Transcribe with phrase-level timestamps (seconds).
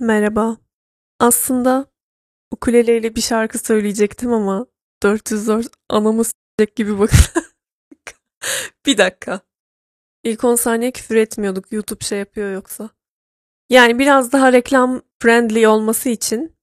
[0.00, 0.56] Merhaba.
[1.20, 1.86] Aslında
[2.50, 4.66] ukuleleyle bir şarkı söyleyecektim ama
[5.02, 7.18] 404 anamı s**ecek gibi bakın.
[8.86, 9.40] Bir dakika.
[10.24, 11.72] İlk 10 saniye küfür etmiyorduk.
[11.72, 12.90] YouTube şey yapıyor yoksa.
[13.70, 16.56] Yani biraz daha reklam friendly olması için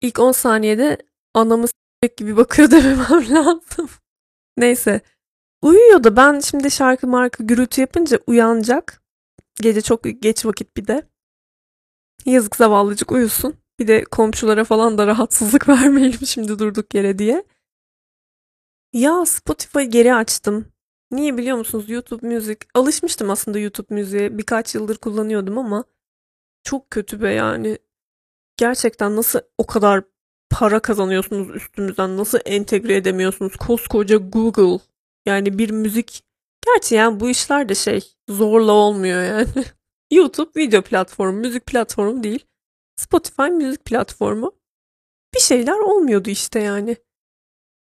[0.00, 0.98] ilk 10 saniyede
[1.34, 3.88] anamı s**ecek gibi bakıyor dememem lazım.
[4.56, 5.00] Neyse.
[5.62, 9.02] Uyuyor da ben şimdi şarkı marka gürültü yapınca uyanacak.
[9.60, 11.08] Gece çok geç vakit bir de.
[12.26, 13.54] Yazık zavallıcık uyusun.
[13.78, 17.44] Bir de komşulara falan da rahatsızlık vermeyelim şimdi durduk yere diye.
[18.92, 20.72] Ya Spotify geri açtım.
[21.10, 21.90] Niye biliyor musunuz?
[21.90, 22.58] YouTube müzik.
[22.74, 24.38] Alışmıştım aslında YouTube müziğe.
[24.38, 25.84] Birkaç yıldır kullanıyordum ama
[26.62, 27.78] çok kötü be yani.
[28.56, 30.04] Gerçekten nasıl o kadar
[30.50, 32.16] para kazanıyorsunuz üstümüzden?
[32.16, 33.56] Nasıl entegre edemiyorsunuz?
[33.56, 34.84] Koskoca Google.
[35.26, 36.24] Yani bir müzik.
[36.66, 39.64] Gerçi yani bu işler de şey zorla olmuyor yani.
[40.10, 42.46] YouTube video platformu, müzik platformu değil.
[42.96, 44.52] Spotify müzik platformu.
[45.34, 46.96] Bir şeyler olmuyordu işte yani.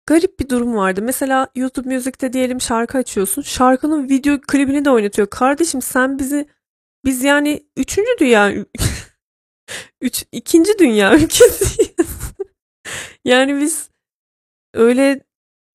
[0.06, 1.02] Garip bir durum vardı.
[1.02, 3.42] Mesela YouTube Music'te diyelim şarkı açıyorsun.
[3.42, 5.30] Şarkının video klibini de oynatıyor.
[5.30, 6.48] Kardeşim sen bizi
[7.04, 8.52] biz yani üçüncü dünya
[10.00, 12.32] üç, ikinci dünya ülkesiyiz.
[13.24, 13.90] yani biz
[14.74, 15.20] öyle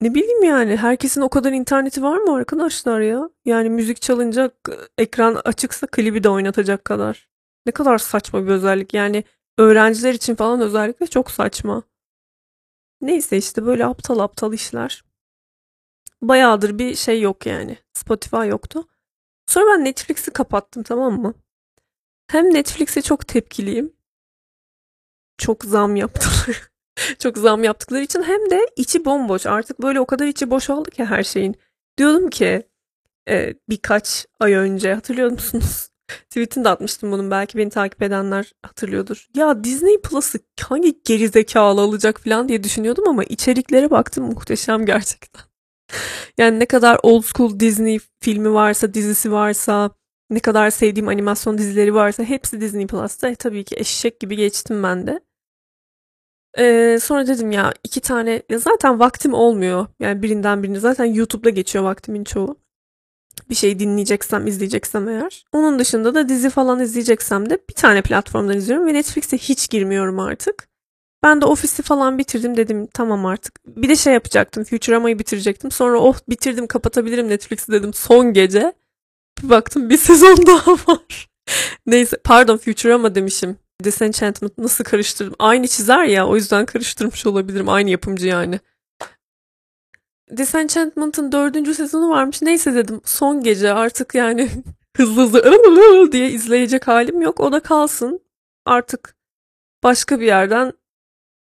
[0.02, 3.30] ne bileyim yani herkesin o kadar interneti var mı arkadaşlar ya?
[3.46, 4.52] Yani müzik çalınca
[4.98, 7.30] ekran açıksa klibi de oynatacak kadar.
[7.66, 8.94] Ne kadar saçma bir özellik.
[8.94, 9.24] Yani
[9.58, 11.84] öğrenciler için falan özellikle çok saçma.
[13.02, 15.04] Neyse işte böyle aptal aptal işler.
[16.22, 17.78] Bayağıdır bir şey yok yani.
[17.94, 18.88] Spotify yoktu.
[19.48, 21.34] Sonra ben Netflix'i kapattım tamam mı?
[22.28, 23.94] Hem Netflix'e çok tepkiliyim.
[25.38, 26.70] Çok zam yaptılar.
[27.20, 29.46] çok zam yaptıkları için hem de içi bomboş.
[29.46, 31.56] Artık böyle o kadar içi boş oldu ki her şeyin.
[31.98, 32.64] Diyordum ki
[33.30, 35.90] e, birkaç ay önce hatırlıyor musunuz?
[36.30, 39.28] Tweetini de atmıştım bunun belki beni takip edenler hatırlıyordur.
[39.36, 45.42] Ya Disney Plus'ı hangi gerizekalı alacak falan diye düşünüyordum ama içeriklere baktım muhteşem gerçekten.
[46.38, 49.92] Yani ne kadar old school Disney filmi varsa, dizisi varsa,
[50.30, 53.30] ne kadar sevdiğim animasyon dizileri varsa hepsi Disney Plus'ta.
[53.30, 55.20] E, tabii ki eşek gibi geçtim ben de.
[56.60, 59.88] Ee, sonra dedim ya iki tane ya zaten vaktim olmuyor.
[60.00, 62.58] Yani birinden birini zaten YouTube'da geçiyor vaktimin çoğu.
[63.50, 65.46] Bir şey dinleyeceksem, izleyeceksem eğer.
[65.52, 70.20] Onun dışında da dizi falan izleyeceksem de bir tane platformdan izliyorum ve Netflix'e hiç girmiyorum
[70.20, 70.70] artık.
[71.24, 73.60] Ben de ofisi falan bitirdim dedim tamam artık.
[73.68, 75.72] Bir de şey yapacaktım Futurama'yı bitirecektim.
[75.72, 78.74] Sonra oh bitirdim kapatabilirim Netflix'i dedim son gece.
[79.44, 81.28] Bir baktım bir sezon daha var.
[81.86, 83.58] Neyse pardon Futurama demişim.
[83.84, 85.36] Disenchantment nasıl karıştırdım?
[85.40, 87.70] Aynı çizer ya o yüzden karıştırmış olabilirim.
[87.70, 88.60] Aynı yapımcı yani.
[90.38, 92.42] Disenchantment'ın dördüncü sezonu varmış.
[92.42, 94.50] Neyse dedim son gece artık yani
[94.98, 97.40] hızlı hızlı diye izleyecek halim yok.
[97.40, 98.20] O da kalsın.
[98.66, 99.16] Artık
[99.84, 100.74] başka bir yerden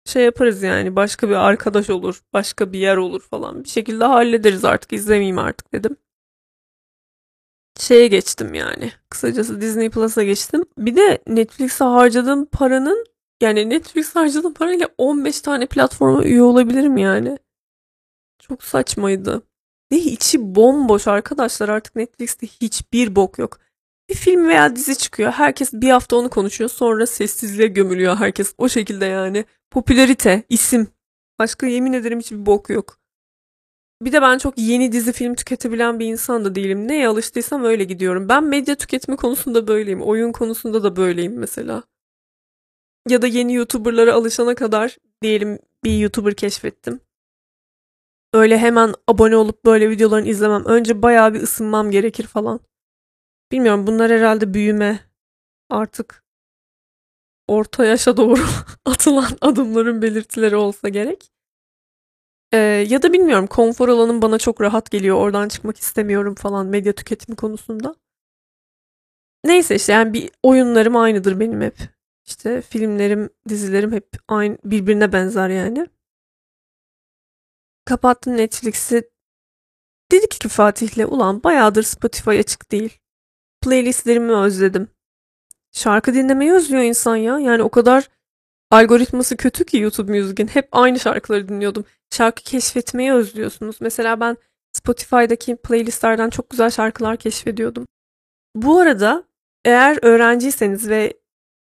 [0.05, 0.95] şey yaparız yani.
[0.95, 2.21] Başka bir arkadaş olur.
[2.33, 3.63] Başka bir yer olur falan.
[3.63, 4.93] Bir şekilde hallederiz artık.
[4.93, 5.97] izlemeyeyim artık dedim.
[7.79, 8.91] Şeye geçtim yani.
[9.09, 10.65] Kısacası Disney Plus'a geçtim.
[10.77, 13.05] Bir de Netflix'e harcadığım paranın
[13.41, 17.37] yani Netflix harcadığım parayla 15 tane platforma üye olabilirim yani.
[18.39, 19.43] Çok saçmaydı.
[19.91, 23.59] Ve içi bomboş arkadaşlar artık Netflix'te hiçbir bok yok.
[24.09, 25.31] Bir film veya dizi çıkıyor.
[25.31, 26.69] Herkes bir hafta onu konuşuyor.
[26.69, 28.53] Sonra sessizliğe gömülüyor herkes.
[28.57, 29.45] O şekilde yani.
[29.71, 30.87] Popülarite, isim.
[31.39, 33.02] Başka yemin ederim hiçbir bok yok.
[34.03, 36.87] Bir de ben çok yeni dizi film tüketebilen bir insan da değilim.
[36.87, 38.29] Neye alıştıysam öyle gidiyorum.
[38.29, 40.01] Ben medya tüketimi konusunda böyleyim.
[40.01, 41.83] Oyun konusunda da böyleyim mesela.
[43.09, 46.99] Ya da yeni YouTuber'lara alışana kadar diyelim bir YouTuber keşfettim.
[48.33, 50.65] Öyle hemen abone olup böyle videolarını izlemem.
[50.65, 52.59] Önce bayağı bir ısınmam gerekir falan.
[53.51, 54.99] Bilmiyorum bunlar herhalde büyüme.
[55.69, 56.23] Artık
[57.47, 58.41] orta yaşa doğru
[58.85, 61.32] atılan adımların belirtileri olsa gerek.
[62.53, 62.57] Ee,
[62.89, 65.17] ya da bilmiyorum konfor alanım bana çok rahat geliyor.
[65.17, 67.95] Oradan çıkmak istemiyorum falan medya tüketimi konusunda.
[69.45, 71.77] Neyse işte yani bir oyunlarım aynıdır benim hep.
[72.25, 75.87] İşte filmlerim, dizilerim hep aynı birbirine benzer yani.
[77.85, 79.09] Kapattım Netflix'i.
[80.11, 82.99] Dedik ki Fatih'le ulan bayağıdır Spotify açık değil.
[83.61, 84.87] Playlistlerimi özledim.
[85.71, 87.39] Şarkı dinlemeyi özlüyor insan ya.
[87.39, 88.09] Yani o kadar
[88.71, 90.47] algoritması kötü ki YouTube Music'in.
[90.47, 91.85] Hep aynı şarkıları dinliyordum.
[92.13, 93.77] Şarkı keşfetmeyi özlüyorsunuz.
[93.81, 94.37] Mesela ben
[94.73, 97.85] Spotify'daki playlistlerden çok güzel şarkılar keşfediyordum.
[98.55, 99.23] Bu arada
[99.65, 101.13] eğer öğrenciyseniz ve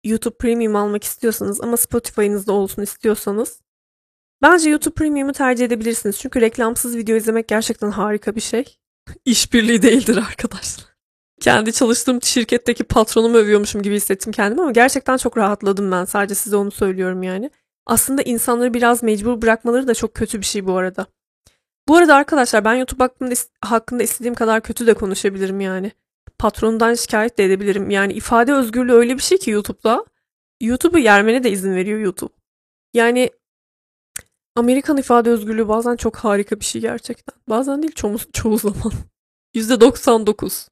[0.03, 3.61] YouTube Premium almak istiyorsanız ama Spotify'ınızda olsun istiyorsanız
[4.41, 6.19] bence YouTube Premium'u tercih edebilirsiniz.
[6.19, 8.77] Çünkü reklamsız video izlemek gerçekten harika bir şey.
[9.25, 10.85] İşbirliği değildir arkadaşlar.
[11.41, 16.05] kendi çalıştığım şirketteki patronumu övüyormuşum gibi hissettim kendimi ama gerçekten çok rahatladım ben.
[16.05, 17.51] Sadece size onu söylüyorum yani.
[17.85, 21.05] Aslında insanları biraz mecbur bırakmaları da çok kötü bir şey bu arada.
[21.87, 25.91] Bu arada arkadaşlar ben YouTube hakkında, hakkında istediğim kadar kötü de konuşabilirim yani.
[26.39, 27.89] Patronundan şikayet de edebilirim.
[27.89, 30.05] Yani ifade özgürlüğü öyle bir şey ki YouTube'da.
[30.61, 32.33] YouTube'u yermene de izin veriyor YouTube.
[32.93, 33.29] Yani
[34.55, 37.35] Amerikan ifade özgürlüğü bazen çok harika bir şey gerçekten.
[37.49, 38.93] Bazen değil çoğu, çoğu zaman.
[39.55, 40.67] %99.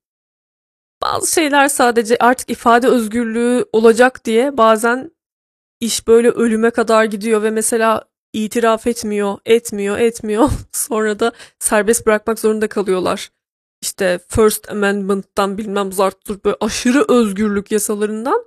[1.02, 5.12] Bazı şeyler sadece artık ifade özgürlüğü olacak diye bazen
[5.82, 10.50] iş böyle ölüme kadar gidiyor ve mesela itiraf etmiyor, etmiyor, etmiyor.
[10.72, 13.32] Sonra da serbest bırakmak zorunda kalıyorlar.
[13.82, 18.46] İşte First Amendment'tan bilmem zarttır böyle aşırı özgürlük yasalarından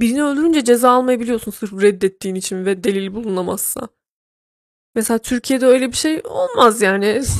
[0.00, 3.88] birini öldürünce ceza almayabiliyorsun sırf reddettiğin için ve delil bulunamazsa.
[4.94, 7.22] Mesela Türkiye'de öyle bir şey olmaz yani.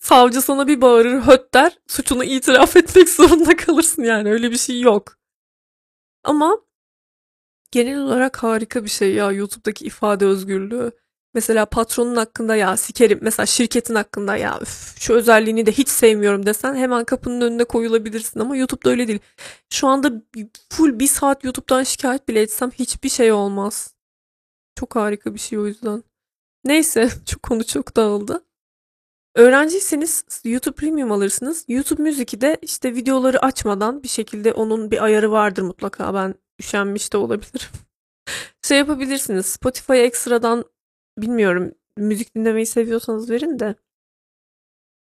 [0.00, 4.80] Savcı sana bir bağırır höt der suçunu itiraf etmek zorunda kalırsın yani öyle bir şey
[4.80, 5.18] yok.
[6.24, 6.58] Ama
[7.70, 10.92] genel olarak harika bir şey ya YouTube'daki ifade özgürlüğü.
[11.34, 16.46] Mesela patronun hakkında ya sikerim mesela şirketin hakkında ya üf, şu özelliğini de hiç sevmiyorum
[16.46, 19.20] desen hemen kapının önüne koyulabilirsin ama YouTube'da öyle değil.
[19.72, 20.12] Şu anda
[20.70, 23.94] full bir saat YouTube'dan şikayet bile etsem hiçbir şey olmaz.
[24.74, 26.04] Çok harika bir şey o yüzden.
[26.64, 28.44] Neyse çok konu çok dağıldı.
[29.34, 31.64] Öğrenciyseniz YouTube Premium alırsınız.
[31.68, 36.14] YouTube Music'i de işte videoları açmadan bir şekilde onun bir ayarı vardır mutlaka.
[36.14, 37.68] Ben üşenmiş de olabilirim.
[38.62, 39.46] şey yapabilirsiniz.
[39.46, 40.64] Spotify ekstradan
[41.18, 43.74] bilmiyorum müzik dinlemeyi seviyorsanız verin de.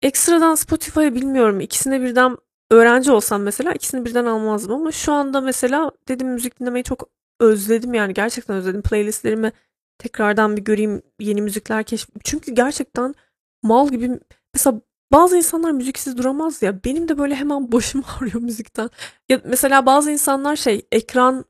[0.02, 1.60] Ekstradan Spotify'ı bilmiyorum.
[1.60, 2.38] İkisine birden
[2.72, 7.10] öğrenci olsam mesela ikisini birden almazdım ama şu anda mesela dedim müzik dinlemeyi çok
[7.40, 8.82] özledim yani gerçekten özledim.
[8.82, 9.52] Playlistlerimi
[9.98, 12.10] tekrardan bir göreyim yeni müzikler keşf.
[12.24, 13.16] Çünkü gerçekten
[13.64, 14.20] mal gibi
[14.54, 14.82] mesela
[15.12, 16.84] bazı insanlar müziksiz duramaz ya.
[16.84, 18.90] Benim de böyle hemen başım ağrıyor müzikten.
[19.30, 21.46] Ya mesela bazı insanlar şey ekran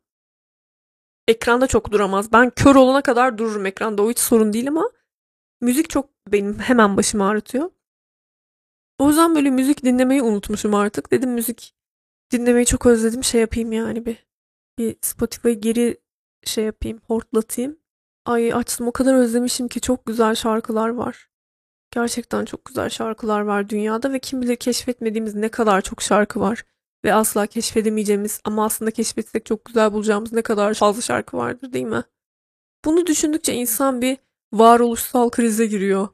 [1.28, 2.32] ekranda çok duramaz.
[2.32, 4.04] Ben kör olana kadar dururum ekranda.
[4.04, 4.92] O hiç sorun değil ama
[5.62, 7.72] müzik çok benim hemen başımı ağrıtıyor.
[9.00, 11.12] O yüzden böyle müzik dinlemeyi unutmuşum artık.
[11.12, 11.76] Dedim müzik
[12.32, 13.24] dinlemeyi çok özledim.
[13.24, 14.26] Şey yapayım yani bir
[14.78, 15.98] bir Spotify geri
[16.44, 17.80] şey yapayım, hortlatayım.
[18.26, 21.30] Ay açtım o kadar özlemişim ki çok güzel şarkılar var.
[21.96, 26.64] Gerçekten çok güzel şarkılar var dünyada ve kim bilir keşfetmediğimiz ne kadar çok şarkı var.
[27.06, 31.86] Ve asla keşfedemeyeceğimiz ama aslında keşfetsek çok güzel bulacağımız ne kadar fazla şarkı vardır değil
[31.86, 32.04] mi?
[32.86, 34.18] Bunu düşündükçe insan bir
[34.54, 36.08] varoluşsal krize giriyor.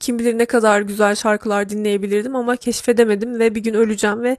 [0.00, 4.36] Kim bilir ne kadar güzel şarkılar dinleyebilirdim ama keşfedemedim ve bir gün öleceğim ve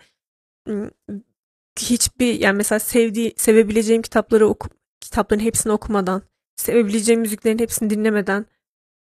[1.79, 4.69] hiçbir yani mesela sevdiği sevebileceğim kitapları oku,
[5.01, 6.21] kitapların hepsini okumadan,
[6.55, 8.45] sevebileceğim müziklerin hepsini dinlemeden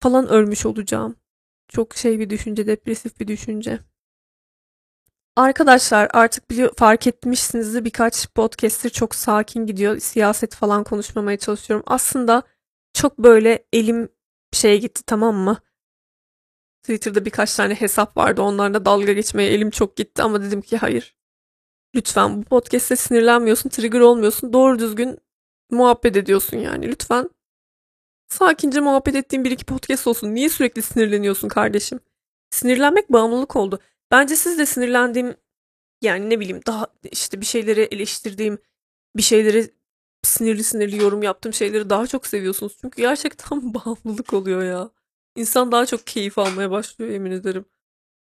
[0.02, 1.16] falan ölmüş olacağım.
[1.68, 3.78] Çok şey bir düşünce, depresif bir düşünce.
[5.36, 9.98] Arkadaşlar artık biliyor, fark etmişsinizdir birkaç podcaster çok sakin gidiyor.
[9.98, 11.84] Siyaset falan konuşmamaya çalışıyorum.
[11.86, 12.42] Aslında
[12.92, 14.08] çok böyle elim
[14.52, 15.58] şeye gitti tamam mı?
[16.82, 18.42] Twitter'da birkaç tane hesap vardı.
[18.42, 21.16] Onlarla dalga geçmeye elim çok gitti ama dedim ki hayır.
[21.94, 24.52] Lütfen bu podcast'te sinirlenmiyorsun, trigger olmuyorsun.
[24.52, 25.18] Doğru düzgün
[25.70, 26.88] muhabbet ediyorsun yani.
[26.88, 27.30] Lütfen
[28.28, 30.34] sakince muhabbet ettiğin bir iki podcast olsun.
[30.34, 32.00] Niye sürekli sinirleniyorsun kardeşim?
[32.50, 33.78] Sinirlenmek bağımlılık oldu.
[34.10, 35.36] Bence siz de sinirlendiğim
[36.02, 38.58] yani ne bileyim daha işte bir şeyleri eleştirdiğim
[39.16, 39.70] bir şeyleri
[40.22, 42.76] sinirli sinirli yorum yaptığım şeyleri daha çok seviyorsunuz.
[42.80, 44.90] Çünkü gerçekten bağımlılık oluyor ya.
[45.36, 47.64] İnsan daha çok keyif almaya başlıyor yemin ederim.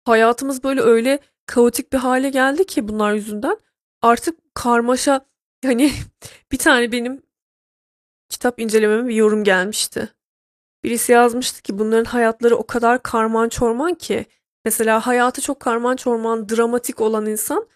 [0.04, 3.56] Hayatımız böyle öyle kaotik bir hale geldi ki bunlar yüzünden.
[4.02, 5.26] Artık karmaşa
[5.64, 5.92] hani
[6.52, 7.22] bir tane benim
[8.34, 10.08] kitap incelememe bir yorum gelmişti.
[10.84, 14.26] Birisi yazmıştı ki bunların hayatları o kadar karman çorman ki
[14.64, 17.66] Mesela hayatı çok karman çorman, dramatik olan insan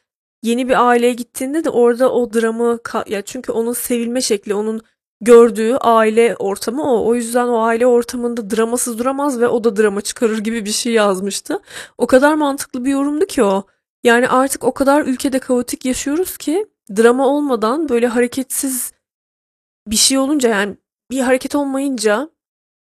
[0.42, 4.80] yeni bir aileye gittiğinde de orada o dramı ya çünkü onun sevilme şekli, onun
[5.20, 7.06] gördüğü aile ortamı o.
[7.08, 10.92] O yüzden o aile ortamında dramasız duramaz ve o da drama çıkarır gibi bir şey
[10.92, 11.60] yazmıştı.
[11.98, 13.64] O kadar mantıklı bir yorumdu ki o.
[14.04, 18.92] Yani artık o kadar ülkede kaotik yaşıyoruz ki drama olmadan böyle hareketsiz
[19.90, 20.76] bir şey olunca yani
[21.10, 22.30] bir hareket olmayınca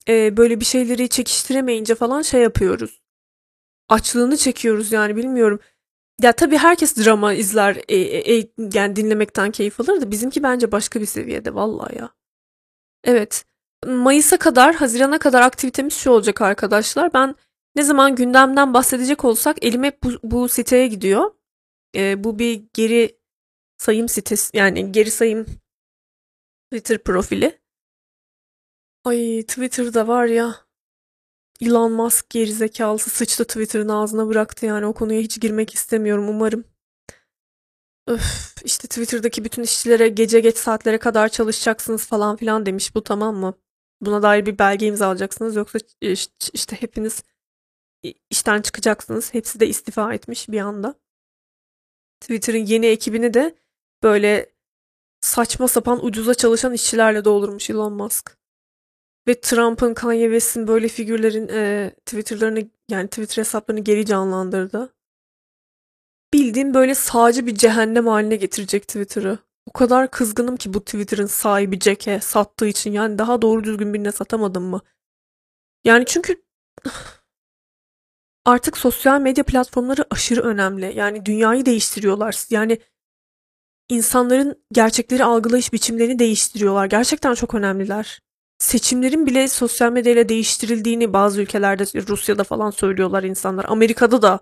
[0.09, 3.05] e, böyle bir şeyleri çekiştiremeyince falan şey yapıyoruz
[3.89, 5.61] açlığını çekiyoruz yani bilmiyorum.
[6.23, 10.73] Ya tabii herkes drama izler, e, e, e, yani dinlemekten keyif alır da bizimki bence
[10.73, 12.11] başka bir seviyede vallahi ya.
[13.05, 13.45] Evet.
[13.87, 17.15] Mayıs'a kadar, Haziran'a kadar aktivitemiz şu olacak arkadaşlar.
[17.15, 17.35] Ben
[17.77, 21.31] ne zaman gündemden bahsedecek olsak elim hep bu, bu siteye gidiyor.
[21.97, 23.19] E, bu bir geri
[23.79, 25.47] sayım sitesi yani geri sayım
[26.75, 27.61] Twitter profili.
[29.04, 30.57] Ay Twitter'da var ya
[31.61, 36.64] Elon Musk gerizekalısı sıçtı Twitter'ın ağzına bıraktı yani o konuya hiç girmek istemiyorum umarım.
[38.07, 43.37] Öf, işte Twitter'daki bütün işçilere gece geç saatlere kadar çalışacaksınız falan filan demiş bu tamam
[43.37, 43.59] mı?
[44.00, 45.78] Buna dair bir belge imzalayacaksınız yoksa
[46.52, 47.23] işte hepiniz
[48.31, 49.35] işten çıkacaksınız.
[49.35, 50.95] Hepsi de istifa etmiş bir anda.
[52.21, 53.54] Twitter'ın yeni ekibini de
[54.02, 54.53] böyle
[55.25, 58.38] saçma sapan ucuza çalışan işçilerle doldurmuş Elon Musk.
[59.28, 64.95] Ve Trump'ın, Kanye West'in böyle figürlerin e, Twitter'larını yani Twitter hesaplarını geri canlandırdı.
[66.33, 69.38] Bildiğim böyle sağcı bir cehennem haline getirecek Twitter'ı.
[69.66, 72.93] O kadar kızgınım ki bu Twitter'ın sahibi Jack'e sattığı için.
[72.93, 74.81] Yani daha doğru düzgün birine satamadım mı?
[75.85, 76.43] Yani çünkü
[78.45, 80.93] artık sosyal medya platformları aşırı önemli.
[80.97, 82.45] Yani dünyayı değiştiriyorlar.
[82.50, 82.78] Yani
[83.88, 86.87] insanların gerçekleri algılayış biçimlerini değiştiriyorlar.
[86.87, 88.21] Gerçekten çok önemliler.
[88.59, 93.64] Seçimlerin bile sosyal medyayla değiştirildiğini bazı ülkelerde Rusya'da falan söylüyorlar insanlar.
[93.69, 94.41] Amerika'da da.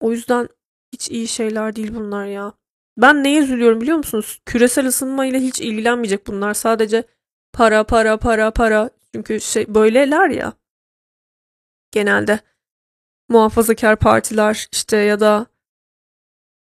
[0.00, 0.48] O yüzden
[0.92, 2.52] hiç iyi şeyler değil bunlar ya.
[2.96, 4.40] Ben neye üzülüyorum biliyor musunuz?
[4.46, 6.54] Küresel ısınma ile hiç ilgilenmeyecek bunlar.
[6.54, 7.04] Sadece
[7.52, 8.90] para para para para.
[9.14, 10.52] Çünkü şey böyleler ya.
[11.90, 12.40] Genelde
[13.28, 15.46] muhafazakar partiler işte ya da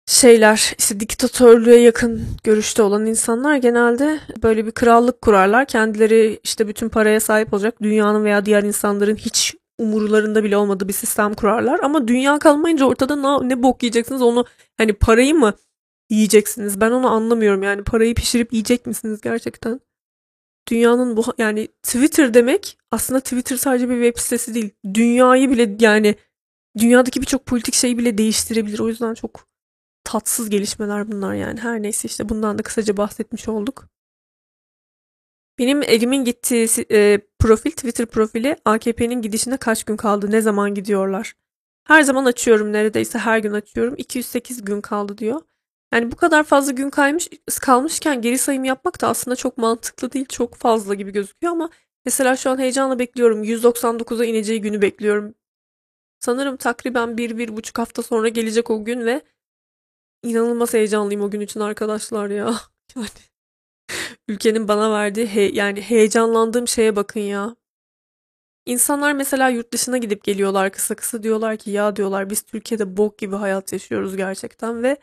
[0.07, 5.65] şeyler işte diktatörlüğe yakın görüşte olan insanlar genelde böyle bir krallık kurarlar.
[5.65, 10.93] Kendileri işte bütün paraya sahip olacak dünyanın veya diğer insanların hiç umurlarında bile olmadığı bir
[10.93, 11.79] sistem kurarlar.
[11.79, 14.45] Ama dünya kalmayınca ortada ne, ne bok yiyeceksiniz onu
[14.77, 15.53] hani parayı mı
[16.09, 16.81] yiyeceksiniz?
[16.81, 19.79] Ben onu anlamıyorum yani parayı pişirip yiyecek misiniz gerçekten?
[20.69, 24.69] Dünyanın bu yani Twitter demek aslında Twitter sadece bir web sitesi değil.
[24.93, 26.15] Dünyayı bile yani
[26.77, 28.79] dünyadaki birçok politik şeyi bile değiştirebilir.
[28.79, 29.54] O yüzden çok
[30.05, 31.59] tatsız gelişmeler bunlar yani.
[31.59, 33.87] Her neyse işte bundan da kısaca bahsetmiş olduk.
[35.59, 41.33] Benim elimin gittiği e, profil, Twitter profili AKP'nin gidişine kaç gün kaldı, ne zaman gidiyorlar?
[41.87, 43.95] Her zaman açıyorum neredeyse her gün açıyorum.
[43.97, 45.41] 208 gün kaldı diyor.
[45.93, 47.29] Yani bu kadar fazla gün kaymış
[47.61, 50.25] kalmışken geri sayım yapmak da aslında çok mantıklı değil.
[50.29, 51.69] Çok fazla gibi gözüküyor ama
[52.05, 53.43] mesela şu an heyecanla bekliyorum.
[53.43, 55.33] 199'a ineceği günü bekliyorum.
[56.19, 59.21] Sanırım takriben bir, bir buçuk hafta sonra gelecek o gün ve
[60.25, 62.55] inanılmaz heyecanlıyım o gün için arkadaşlar ya.
[62.95, 63.07] Yani
[64.27, 67.55] ülkenin bana verdiği he yani heyecanlandığım şeye bakın ya.
[68.65, 73.17] İnsanlar mesela yurt dışına gidip geliyorlar kısa kısa diyorlar ki ya diyorlar biz Türkiye'de bok
[73.17, 74.97] gibi hayat yaşıyoruz gerçekten ve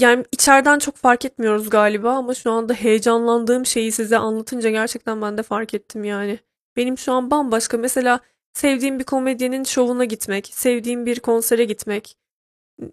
[0.00, 5.38] yani içeriden çok fark etmiyoruz galiba ama şu anda heyecanlandığım şeyi size anlatınca gerçekten ben
[5.38, 6.38] de fark ettim yani.
[6.76, 8.20] Benim şu an bambaşka mesela
[8.52, 12.16] sevdiğim bir komedyenin şovuna gitmek, sevdiğim bir konsere gitmek,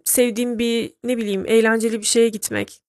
[0.04, 2.82] sevdiğim bir ne bileyim eğlenceli bir şeye gitmek,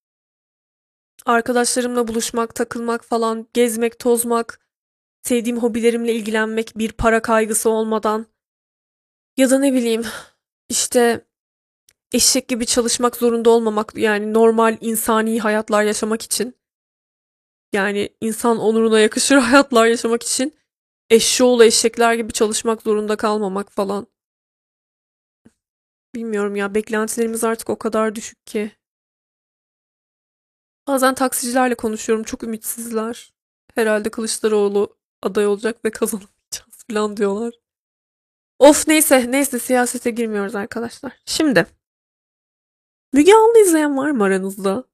[1.27, 4.61] arkadaşlarımla buluşmak, takılmak falan, gezmek, tozmak,
[5.23, 8.27] sevdiğim hobilerimle ilgilenmek bir para kaygısı olmadan.
[9.37, 10.05] Ya da ne bileyim
[10.69, 11.27] işte
[12.13, 16.57] eşek gibi çalışmak zorunda olmamak yani normal insani hayatlar yaşamak için.
[17.73, 20.55] Yani insan onuruna yakışır hayatlar yaşamak için
[21.11, 24.07] eşşoğlu eşekler gibi çalışmak zorunda kalmamak falan.
[26.15, 28.73] Bilmiyorum ya beklentilerimiz artık o kadar düşük ki.
[30.87, 33.33] Bazen taksicilerle konuşuyorum çok ümitsizler.
[33.75, 37.55] Herhalde Kılıçdaroğlu aday olacak ve kazanamayacağız falan diyorlar.
[38.59, 41.13] Of neyse neyse siyasete girmiyoruz arkadaşlar.
[41.27, 41.67] Şimdi
[43.13, 44.85] Müge Anlı izleyen var mı aranızda?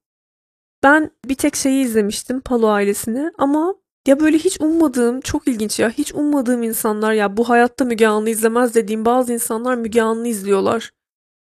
[0.83, 3.75] Ben bir tek şeyi izlemiştim Palo ailesini ama
[4.07, 8.29] ya böyle hiç ummadığım çok ilginç ya hiç ummadığım insanlar ya bu hayatta Müge Anlı
[8.29, 10.91] izlemez dediğim bazı insanlar Müge Anlı izliyorlar.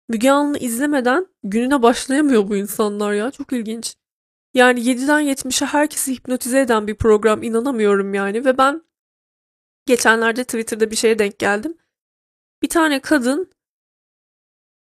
[0.09, 3.95] Müge Anlı izlemeden gününe başlayamıyor bu insanlar ya çok ilginç.
[4.53, 8.83] Yani 7'den 70'e herkesi hipnotize eden bir program inanamıyorum yani ve ben
[9.85, 11.77] geçenlerde Twitter'da bir şeye denk geldim.
[12.62, 13.51] Bir tane kadın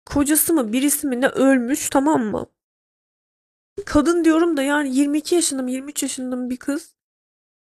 [0.06, 2.46] kocası mı birisi mi ne ölmüş tamam mı?
[3.86, 6.96] Kadın diyorum da yani 22 yaşında mı 23 yaşında mı bir kız.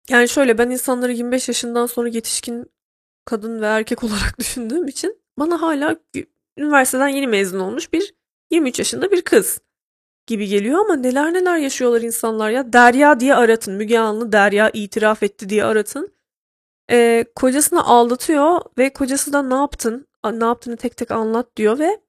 [0.09, 2.67] Yani şöyle ben insanları 25 yaşından sonra yetişkin
[3.25, 5.97] kadın ve erkek olarak düşündüğüm için bana hala
[6.59, 8.15] üniversiteden yeni mezun olmuş bir
[8.51, 9.61] 23 yaşında bir kız
[10.27, 12.73] gibi geliyor ama neler neler yaşıyorlar insanlar ya.
[12.73, 13.75] Derya diye aratın.
[13.75, 16.15] Müge Anlı Derya itiraf etti diye aratın.
[16.91, 20.07] Ee, kocasını aldatıyor ve kocası da ne yaptın?
[20.33, 22.01] Ne yaptığını tek tek anlat diyor ve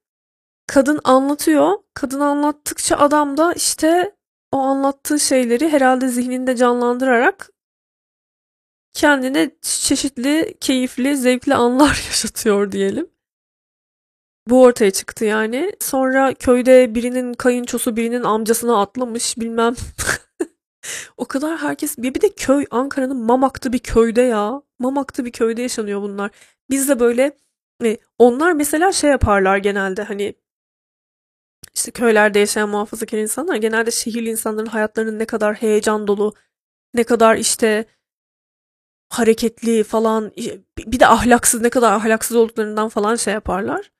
[0.66, 1.78] kadın anlatıyor.
[1.94, 4.16] Kadın anlattıkça adam da işte
[4.52, 7.50] o anlattığı şeyleri herhalde zihninde canlandırarak
[8.92, 13.13] kendine çeşitli keyifli, zevkli anlar yaşatıyor diyelim.
[14.48, 15.72] Bu ortaya çıktı yani.
[15.80, 19.74] Sonra köyde birinin kayınçosu birinin amcasına atlamış bilmem.
[21.16, 24.62] O kadar herkes bir, bir de köy Ankara'nın Mamak'ta bir köyde ya.
[24.78, 26.30] Mamak'ta bir köyde yaşanıyor bunlar.
[26.70, 27.36] Biz de böyle
[27.84, 30.34] e, onlar mesela şey yaparlar genelde hani
[31.74, 36.34] işte köylerde yaşayan muhafazakar insanlar genelde şehirli insanların hayatlarının ne kadar heyecan dolu,
[36.94, 37.84] ne kadar işte
[39.10, 40.32] hareketli falan
[40.78, 43.93] bir de ahlaksız ne kadar ahlaksız olduklarından falan şey yaparlar.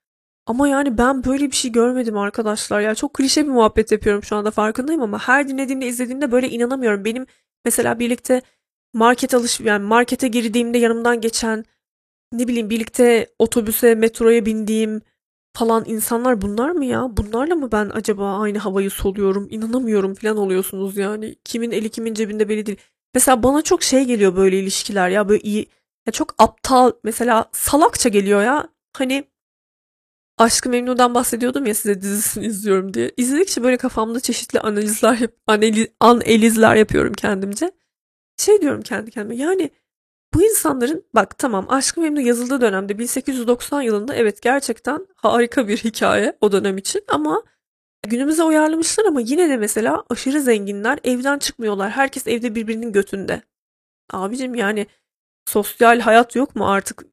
[0.47, 2.95] Ama yani ben böyle bir şey görmedim arkadaşlar ya.
[2.95, 7.05] Çok klişe bir muhabbet yapıyorum şu anda farkındayım ama her dinlediğimde izlediğimde böyle inanamıyorum.
[7.05, 7.27] Benim
[7.65, 8.43] mesela birlikte
[8.95, 11.65] market alış yani markete girdiğimde yanımdan geçen
[12.33, 15.03] ne bileyim birlikte otobüse, metroya bindiğim
[15.57, 17.17] falan insanlar bunlar mı ya?
[17.17, 19.49] Bunlarla mı ben acaba aynı havayı soluyorum?
[19.51, 21.35] İnanamıyorum falan oluyorsunuz yani.
[21.45, 22.79] Kimin eli kimin cebinde belli değil.
[23.15, 25.67] Mesela bana çok şey geliyor böyle ilişkiler ya böyle iyi
[26.07, 28.69] ya çok aptal mesela salakça geliyor ya.
[28.97, 29.25] Hani
[30.39, 33.13] Aşkı Memnu'dan bahsediyordum ya size dizisini izliyorum diye.
[33.17, 37.73] İzledikçe böyle kafamda çeşitli analizler, yap, analiz, analizler yapıyorum kendimce.
[38.39, 39.71] Şey diyorum kendi kendime yani
[40.35, 46.39] bu insanların bak tamam Aşkı Memnu yazıldığı dönemde 1890 yılında evet gerçekten harika bir hikaye
[46.41, 47.43] o dönem için ama
[48.09, 51.91] günümüze uyarlamışlar ama yine de mesela aşırı zenginler evden çıkmıyorlar.
[51.91, 53.43] Herkes evde birbirinin götünde.
[54.13, 54.87] Abicim yani
[55.49, 57.05] sosyal hayat yok mu artık?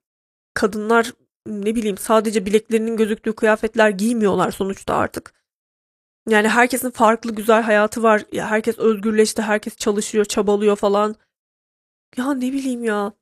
[0.54, 1.14] Kadınlar
[1.48, 5.34] ne bileyim sadece bileklerinin gözüktüğü kıyafetler giymiyorlar sonuçta artık.
[6.30, 8.24] Yani herkesin farklı güzel hayatı var.
[8.32, 11.16] Ya herkes özgürleşti, herkes çalışıyor, çabalıyor falan.
[12.18, 13.14] Ya ne bileyim ya.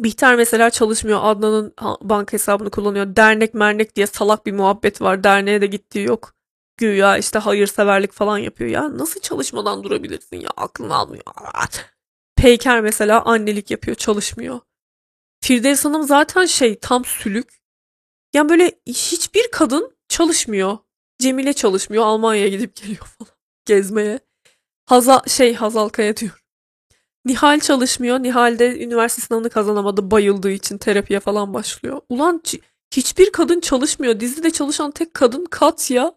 [0.00, 1.20] Bihter mesela çalışmıyor.
[1.22, 3.16] Adnan'ın banka hesabını kullanıyor.
[3.16, 5.24] Dernek mernek diye salak bir muhabbet var.
[5.24, 6.34] Derneğe de gittiği yok.
[6.76, 8.70] Güya işte hayırseverlik falan yapıyor.
[8.70, 10.50] Ya nasıl çalışmadan durabilirsin ya?
[10.56, 11.24] Aklın almıyor.
[12.36, 14.60] Peyker mesela annelik yapıyor, çalışmıyor.
[15.40, 17.58] Firdevs Hanım zaten şey tam sülük.
[18.34, 20.78] Yani böyle hiçbir kadın çalışmıyor.
[21.18, 22.04] Cemile çalışmıyor.
[22.04, 23.32] Almanya'ya gidip geliyor falan.
[23.64, 24.20] Gezmeye.
[24.86, 26.44] Hazal şey Hazal Kaya diyor.
[27.24, 28.18] Nihal çalışmıyor.
[28.18, 30.10] Nihal de üniversite sınavını kazanamadı.
[30.10, 32.00] Bayıldığı için terapiye falan başlıyor.
[32.08, 32.42] Ulan
[32.96, 34.20] hiçbir kadın çalışmıyor.
[34.20, 36.14] Dizide çalışan tek kadın Katya.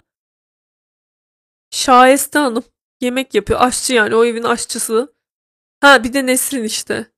[1.71, 2.63] Şaheste Hanım.
[3.01, 3.61] Yemek yapıyor.
[3.61, 4.15] Aşçı yani.
[4.15, 5.13] O evin aşçısı.
[5.81, 7.11] Ha bir de Nesrin işte.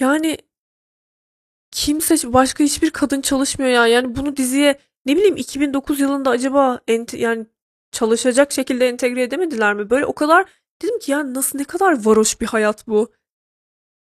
[0.00, 0.38] Yani
[1.78, 3.86] kimse başka hiçbir kadın çalışmıyor ya.
[3.86, 7.46] Yani bunu diziye ne bileyim 2009 yılında acaba ente, yani
[7.92, 9.90] çalışacak şekilde entegre edemediler mi?
[9.90, 10.44] Böyle o kadar
[10.82, 13.12] dedim ki ya nasıl ne kadar varoş bir hayat bu.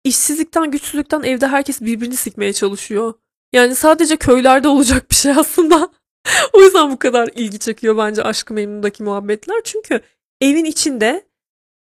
[0.03, 3.13] İşsizlikten, güçsüzlükten evde herkes birbirini sikmeye çalışıyor.
[3.53, 5.89] Yani sadece köylerde olacak bir şey aslında.
[6.53, 9.61] o yüzden bu kadar ilgi çekiyor bence Aşkı Memnun'daki muhabbetler.
[9.63, 10.01] Çünkü
[10.41, 11.27] evin içinde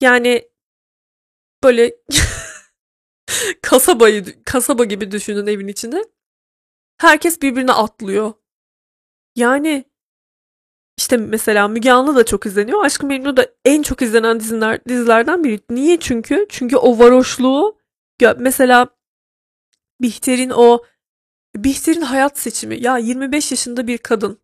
[0.00, 0.48] yani
[1.64, 1.96] böyle
[3.62, 6.04] kasabayı kasaba gibi düşünün evin içinde.
[7.00, 8.32] Herkes birbirine atlıyor.
[9.36, 9.84] Yani
[10.98, 12.84] işte mesela Müge Anlı da çok izleniyor.
[12.84, 15.60] Aşkı Memnu da en çok izlenen diziler, dizilerden biri.
[15.70, 16.46] Niye çünkü?
[16.48, 17.78] Çünkü o varoşluğu
[18.38, 18.88] mesela
[20.00, 20.84] Bihter'in o
[21.56, 22.82] Bihter'in hayat seçimi.
[22.82, 24.38] Ya 25 yaşında bir kadın.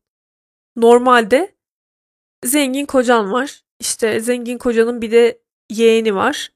[0.76, 1.54] Normalde
[2.44, 3.64] zengin kocan var.
[3.80, 6.53] İşte zengin kocanın bir de yeğeni var.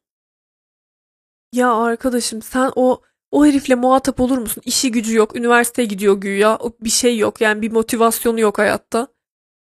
[1.52, 4.62] Ya arkadaşım sen o o herifle muhatap olur musun?
[4.66, 6.58] İşi gücü yok, üniversiteye gidiyor güya.
[6.80, 9.08] Bir şey yok yani bir motivasyonu yok hayatta.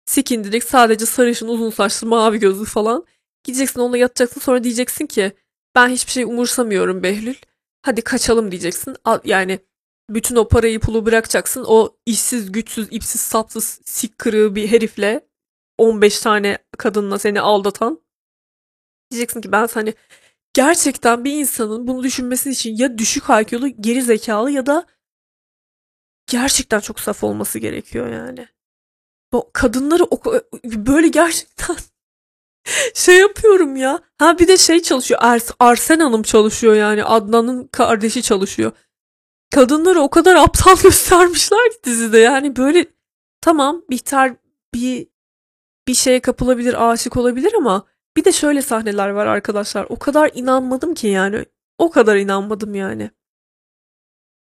[0.05, 3.05] Sikindirik sadece sarışın, uzun saçlı, mavi gözlü falan.
[3.43, 5.31] Gideceksin onunla yatacaksın sonra diyeceksin ki
[5.75, 7.35] ben hiçbir şey umursamıyorum Behlül.
[7.81, 8.95] Hadi kaçalım diyeceksin.
[9.23, 9.59] Yani
[10.09, 11.65] bütün o parayı pulu bırakacaksın.
[11.67, 15.27] O işsiz, güçsüz, ipsiz, sapsız, sik kırığı bir herifle
[15.77, 18.01] 15 tane kadınla seni aldatan.
[19.11, 19.93] Diyeceksin ki ben hani
[20.53, 24.85] gerçekten bir insanın bunu düşünmesi için ya düşük IQ'lu geri zekalı ya da
[26.27, 28.47] gerçekten çok saf olması gerekiyor yani.
[29.31, 30.03] O kadınları
[30.63, 31.75] böyle gerçekten
[32.93, 33.99] şey yapıyorum ya.
[34.17, 35.19] Ha bir de şey çalışıyor.
[35.23, 37.03] Ars, Arsen Hanım çalışıyor yani.
[37.03, 38.71] Adnan'ın kardeşi çalışıyor.
[39.51, 42.17] Kadınları o kadar aptal göstermişler ki dizide.
[42.17, 42.85] Yani böyle
[43.41, 44.35] tamam Bihter
[44.73, 45.07] bir
[45.87, 47.85] bir şeye kapılabilir, aşık olabilir ama
[48.19, 49.85] bir de şöyle sahneler var arkadaşlar.
[49.89, 51.45] O kadar inanmadım ki yani.
[51.77, 53.11] O kadar inanmadım yani.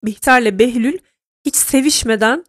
[0.04, 0.97] Bihter'le Behlül
[1.45, 2.45] hiç sevişmeden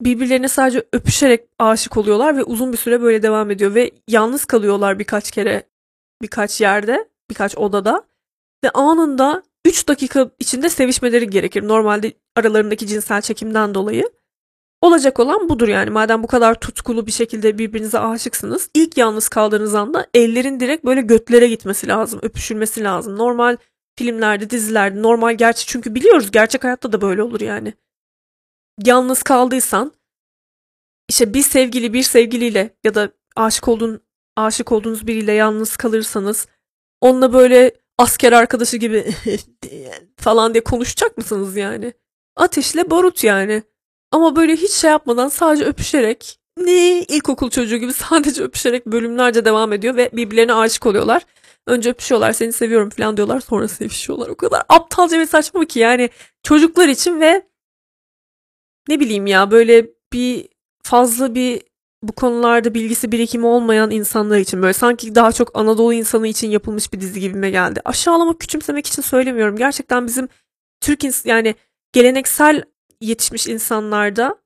[0.00, 4.98] birbirlerine sadece öpüşerek aşık oluyorlar ve uzun bir süre böyle devam ediyor ve yalnız kalıyorlar
[4.98, 5.68] birkaç kere
[6.22, 8.06] birkaç yerde, birkaç odada
[8.64, 11.68] ve anında 3 dakika içinde sevişmeleri gerekir.
[11.68, 14.10] Normalde aralarındaki cinsel çekimden dolayı.
[14.82, 15.90] Olacak olan budur yani.
[15.90, 18.70] Madem bu kadar tutkulu bir şekilde birbirinize aşıksınız.
[18.74, 22.20] ilk yalnız kaldığınız anda ellerin direkt böyle götlere gitmesi lazım.
[22.22, 23.18] Öpüşülmesi lazım.
[23.18, 23.56] Normal
[23.98, 27.74] filmlerde, dizilerde normal gerçi çünkü biliyoruz gerçek hayatta da böyle olur yani.
[28.84, 29.92] Yalnız kaldıysan
[31.08, 34.00] işte bir sevgili bir sevgiliyle ya da aşık olduğun
[34.36, 36.46] aşık olduğunuz biriyle yalnız kalırsanız
[37.00, 39.14] onunla böyle asker arkadaşı gibi
[40.16, 41.92] falan diye konuşacak mısınız yani?
[42.36, 43.62] Ateşle barut yani.
[44.12, 49.72] Ama böyle hiç şey yapmadan sadece öpüşerek ne ilkokul çocuğu gibi sadece öpüşerek bölümlerce devam
[49.72, 51.22] ediyor ve birbirlerine aşık oluyorlar.
[51.66, 54.28] Önce öpüşüyorlar seni seviyorum falan diyorlar sonra sevişiyorlar.
[54.28, 56.10] O kadar aptalca ve saçma ki yani
[56.42, 57.46] çocuklar için ve
[58.88, 60.48] ne bileyim ya böyle bir
[60.82, 61.62] fazla bir
[62.02, 66.92] bu konularda bilgisi birikimi olmayan insanlar için böyle sanki daha çok Anadolu insanı için yapılmış
[66.92, 67.80] bir dizi gibime geldi.
[67.84, 69.56] Aşağılamak, küçümsemek için söylemiyorum.
[69.56, 70.28] Gerçekten bizim
[70.80, 71.54] Türk yani
[71.92, 72.62] geleneksel
[73.00, 74.38] yetişmiş insanlarda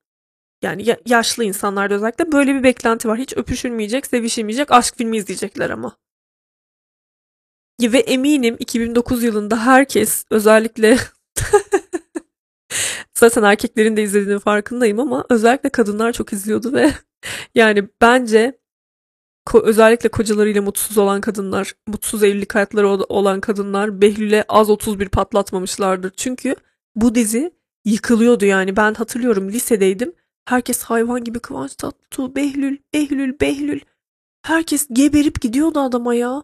[0.62, 3.18] yani yaşlı insanlarda özellikle böyle bir beklenti var.
[3.18, 5.96] Hiç öpüşülmeyecek, sevişilmeyecek, aşk filmi izleyecekler ama.
[7.82, 10.98] Ve eminim 2009 yılında herkes özellikle
[13.14, 16.92] zaten erkeklerin de izlediğinin farkındayım ama özellikle kadınlar çok izliyordu ve
[17.54, 18.58] yani bence
[19.46, 26.12] ko- özellikle kocalarıyla mutsuz olan kadınlar, mutsuz evlilik hayatları olan kadınlar Behlül'e az 31 patlatmamışlardır.
[26.16, 26.56] Çünkü
[26.96, 28.76] bu dizi yıkılıyordu yani.
[28.76, 30.14] Ben hatırlıyorum lisedeydim.
[30.44, 33.80] Herkes hayvan gibi Kıvanç Tatlıtuğ, Behlül, Behlül, Behlül.
[34.42, 36.42] Herkes geberip gidiyordu adama ya.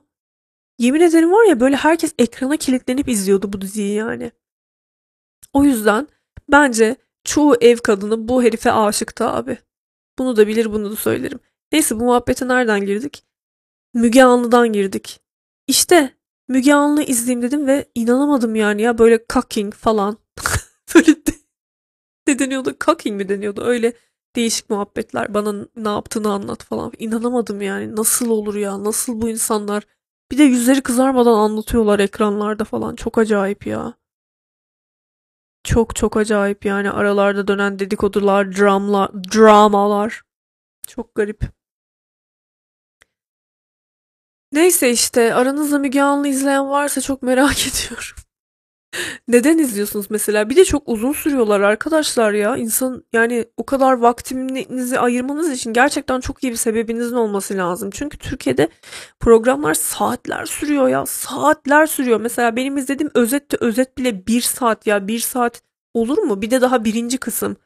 [0.78, 4.32] Yemin ederim var ya böyle herkes ekrana kilitlenip izliyordu bu diziyi yani.
[5.52, 6.08] O yüzden
[6.48, 9.58] bence çoğu ev kadını bu herife aşıktı abi.
[10.18, 11.40] Bunu da bilir bunu da söylerim.
[11.72, 13.24] Neyse bu muhabbete nereden girdik?
[13.94, 15.20] Müge Anlı'dan girdik.
[15.66, 16.14] İşte
[16.48, 20.18] Müge Anlı izleyeyim dedim ve inanamadım yani ya böyle cocking falan.
[20.94, 21.32] Böyle de,
[22.28, 22.76] ne deniyordu?
[22.86, 23.62] Cocking mi deniyordu?
[23.64, 23.92] Öyle
[24.36, 25.34] değişik muhabbetler.
[25.34, 26.92] Bana ne yaptığını anlat falan.
[26.98, 27.96] İnanamadım yani.
[27.96, 28.84] Nasıl olur ya?
[28.84, 29.84] Nasıl bu insanlar?
[30.32, 32.96] Bir de yüzleri kızarmadan anlatıyorlar ekranlarda falan.
[32.96, 33.94] Çok acayip ya.
[35.64, 40.22] Çok çok acayip yani aralarda dönen dedikodular, dramlar, dramalar.
[40.88, 41.42] Çok garip.
[44.52, 48.17] Neyse işte aranızda Müge Anlı izleyen varsa çok merak ediyorum.
[49.28, 50.50] Neden izliyorsunuz mesela?
[50.50, 52.56] Bir de çok uzun sürüyorlar arkadaşlar ya.
[52.56, 57.90] İnsan yani o kadar vaktinizi ayırmanız için gerçekten çok iyi bir sebebinizin olması lazım.
[57.92, 58.68] Çünkü Türkiye'de
[59.20, 61.06] programlar saatler sürüyor ya.
[61.06, 62.20] Saatler sürüyor.
[62.20, 65.08] Mesela benim izlediğim özet de özet bile bir saat ya.
[65.08, 65.62] Bir saat
[65.94, 66.42] olur mu?
[66.42, 67.56] Bir de daha birinci kısım.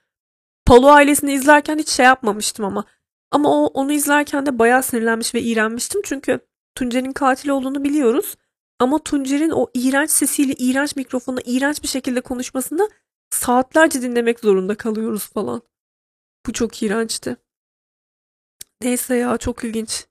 [0.67, 2.85] Palu ailesini izlerken hiç şey yapmamıştım ama.
[3.31, 6.01] Ama o, onu izlerken de bayağı sinirlenmiş ve iğrenmiştim.
[6.05, 6.41] Çünkü
[6.75, 8.37] Tuncer'in katil olduğunu biliyoruz.
[8.83, 12.91] Ama Tuncer'in o iğrenç sesiyle, iğrenç mikrofonla, iğrenç bir şekilde konuşmasını
[13.31, 15.63] saatlerce dinlemek zorunda kalıyoruz falan.
[16.47, 17.37] Bu çok iğrençti.
[18.83, 20.07] Neyse ya çok ilginç.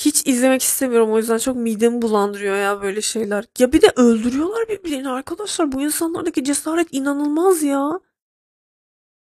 [0.00, 3.44] Hiç izlemek istemiyorum o yüzden çok midemi bulandırıyor ya böyle şeyler.
[3.58, 5.72] Ya bir de öldürüyorlar birbirini arkadaşlar.
[5.72, 8.00] Bu insanlardaki cesaret inanılmaz ya.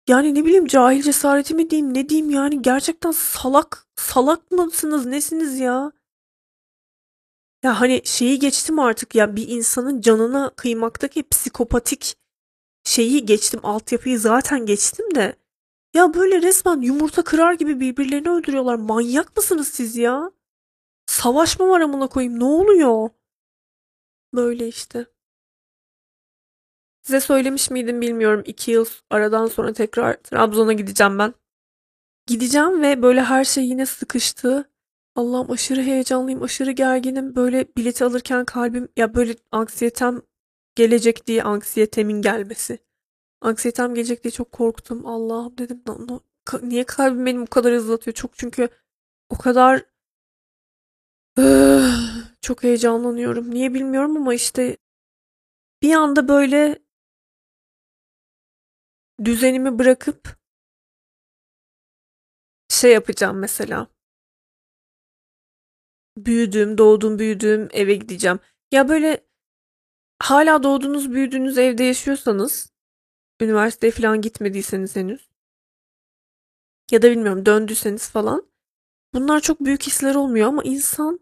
[0.08, 5.58] Yani ne bileyim cahil cesareti mi diyeyim ne diyeyim yani gerçekten salak salak mısınız nesiniz
[5.58, 5.92] ya?
[7.66, 12.16] Ya hani şeyi geçtim artık ya bir insanın canına kıymaktaki psikopatik
[12.84, 15.36] şeyi geçtim altyapıyı zaten geçtim de
[15.94, 18.74] ya böyle resmen yumurta kırar gibi birbirlerini öldürüyorlar.
[18.74, 20.32] Manyak mısınız siz ya?
[21.06, 22.40] Savaş mı var amına koyayım?
[22.40, 23.10] Ne oluyor?
[24.34, 25.06] Böyle işte.
[27.02, 28.42] Size söylemiş miydim bilmiyorum.
[28.46, 31.34] İki yıl aradan sonra tekrar Trabzon'a gideceğim ben.
[32.26, 34.70] Gideceğim ve böyle her şey yine sıkıştı.
[35.16, 37.36] Allah'ım aşırı heyecanlıyım, aşırı gerginim.
[37.36, 40.22] Böyle bileti alırken kalbim ya böyle anksiyetem
[40.74, 42.78] gelecek diye anksiyetemin gelmesi.
[43.40, 45.06] Anksiyetem gelecek diye çok korktum.
[45.06, 45.82] Allah'ım dedim
[46.62, 48.14] niye kalbim benim bu kadar hızlatıyor?
[48.14, 48.68] Çok çünkü
[49.30, 49.84] o kadar
[52.40, 53.50] çok heyecanlanıyorum.
[53.50, 54.76] Niye bilmiyorum ama işte
[55.82, 56.78] bir anda böyle
[59.24, 60.38] düzenimi bırakıp
[62.68, 63.95] şey yapacağım mesela.
[66.16, 68.38] Büyüdüğüm, doğdum, büyüdüğüm eve gideceğim.
[68.72, 69.26] Ya böyle
[70.18, 72.72] hala doğduğunuz, büyüdüğünüz evde yaşıyorsanız,
[73.40, 75.28] üniversiteye falan gitmediyseniz henüz
[76.90, 78.48] ya da bilmiyorum döndüyseniz falan
[79.14, 81.20] bunlar çok büyük hisler olmuyor ama insan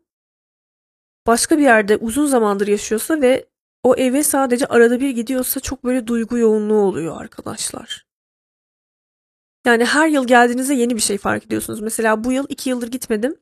[1.26, 3.48] başka bir yerde uzun zamandır yaşıyorsa ve
[3.82, 8.06] o eve sadece arada bir gidiyorsa çok böyle duygu yoğunluğu oluyor arkadaşlar.
[9.66, 11.80] Yani her yıl geldiğinizde yeni bir şey fark ediyorsunuz.
[11.80, 13.36] Mesela bu yıl iki yıldır gitmedim.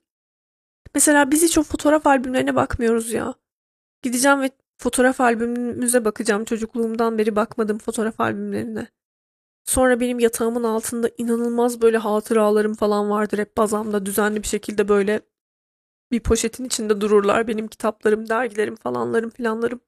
[0.95, 3.35] Mesela biz hiç o fotoğraf albümlerine bakmıyoruz ya.
[4.03, 6.45] Gideceğim ve fotoğraf albümümüze bakacağım.
[6.45, 8.87] Çocukluğumdan beri bakmadım fotoğraf albümlerine.
[9.65, 15.21] Sonra benim yatağımın altında inanılmaz böyle hatıralarım falan vardır hep bazamda düzenli bir şekilde böyle
[16.11, 19.81] bir poşetin içinde dururlar benim kitaplarım, dergilerim falanlarım filanlarım.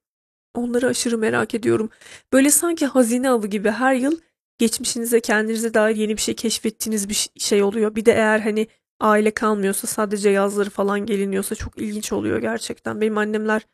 [0.55, 1.90] Onları aşırı merak ediyorum.
[2.33, 4.21] Böyle sanki hazine avı gibi her yıl
[4.59, 7.95] geçmişinize kendinize dair yeni bir şey keşfettiğiniz bir şey oluyor.
[7.95, 8.69] Bir de eğer hani
[9.05, 13.01] aile kalmıyorsa sadece yazları falan geliniyorsa çok ilginç oluyor gerçekten.
[13.01, 13.67] Benim annemler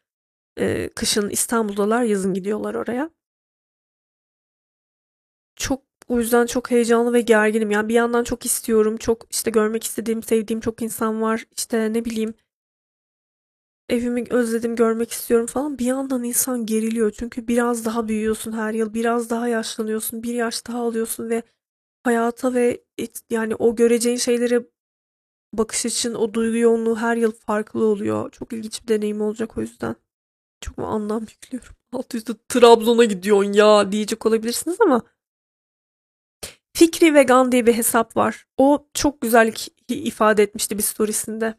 [0.59, 3.11] e, kışın İstanbul'dalar yazın gidiyorlar oraya.
[5.57, 7.71] Çok o yüzden çok heyecanlı ve gerginim.
[7.71, 8.97] Yani bir yandan çok istiyorum.
[8.97, 11.45] Çok işte görmek istediğim, sevdiğim çok insan var.
[11.57, 12.35] İşte ne bileyim
[13.89, 15.79] evimi özledim, görmek istiyorum falan.
[15.79, 17.11] Bir yandan insan geriliyor.
[17.19, 18.95] Çünkü biraz daha büyüyorsun her yıl.
[18.95, 20.23] Biraz daha yaşlanıyorsun.
[20.23, 21.43] Bir yaş daha alıyorsun ve
[22.05, 22.85] hayata ve
[23.31, 24.63] yani o göreceğin şeylere
[25.53, 28.31] bakış için o duygu yoğunluğu her yıl farklı oluyor.
[28.31, 29.97] Çok ilginç bir deneyim olacak o yüzden.
[30.61, 31.75] Çok mu anlam yüklüyorum.
[31.93, 35.03] Alt üstü Trabzon'a gidiyorsun ya diyecek olabilirsiniz ama
[36.77, 38.47] Fikri Vegan diye bir hesap var.
[38.57, 39.55] O çok güzel
[39.89, 41.55] ifade etmişti bir storiesinde.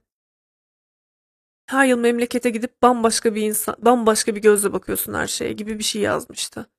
[1.65, 5.83] Her yıl memlekete gidip bambaşka bir insan, bambaşka bir gözle bakıyorsun her şeye gibi bir
[5.83, 6.69] şey yazmıştı.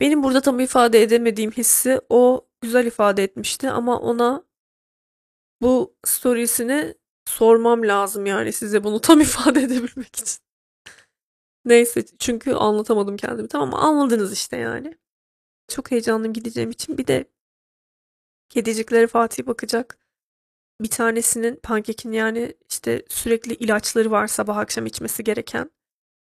[0.00, 4.44] Benim burada tam ifade edemediğim hissi o güzel ifade etmişti ama ona
[5.62, 6.94] bu storiesini
[7.28, 10.42] sormam lazım yani size bunu tam ifade edebilmek için.
[11.64, 13.78] Neyse çünkü anlatamadım kendimi tamam mı?
[13.78, 14.98] Anladınız işte yani.
[15.68, 16.98] Çok heyecanlıyım gideceğim için.
[16.98, 17.24] Bir de
[18.48, 19.98] kediciklere Fatih bakacak.
[20.80, 25.70] Bir tanesinin pankekin yani işte sürekli ilaçları var sabah akşam içmesi gereken.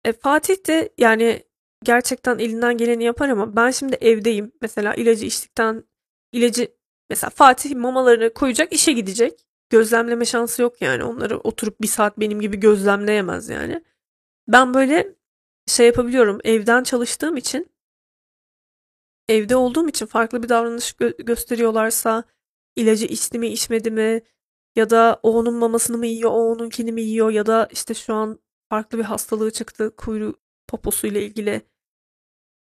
[0.05, 1.43] E, Fatih de yani
[1.83, 4.51] gerçekten elinden geleni yapar ama ben şimdi evdeyim.
[4.61, 5.83] Mesela ilacı içtikten
[6.31, 6.76] ilacı
[7.09, 9.45] mesela Fatih mamalarını koyacak işe gidecek.
[9.69, 11.03] Gözlemleme şansı yok yani.
[11.03, 13.83] Onları oturup bir saat benim gibi gözlemleyemez yani.
[14.47, 15.15] Ben böyle
[15.67, 16.39] şey yapabiliyorum.
[16.43, 17.71] Evden çalıştığım için
[19.29, 22.23] evde olduğum için farklı bir davranış gö- gösteriyorlarsa
[22.75, 24.21] ilacı içti mi içmedi mi
[24.75, 28.13] ya da o onun mamasını mı yiyor o onunkini mi yiyor ya da işte şu
[28.13, 28.39] an
[28.69, 30.35] farklı bir hastalığı çıktı kuyruğu
[30.67, 31.61] poposuyla ilgili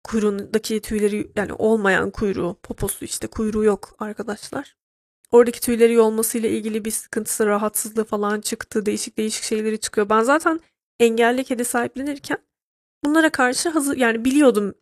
[0.04, 4.76] kuyruğundaki tüyleri yani olmayan kuyruğu poposu işte kuyruğu yok arkadaşlar.
[5.32, 10.10] Oradaki tüyleri yolmasıyla ilgili bir sıkıntısı rahatsızlığı falan çıktı değişik değişik şeyleri çıkıyor.
[10.10, 10.60] Ben zaten
[11.00, 12.38] engelli kedi sahiplenirken
[13.06, 14.74] bunlara karşı hazır yani biliyordum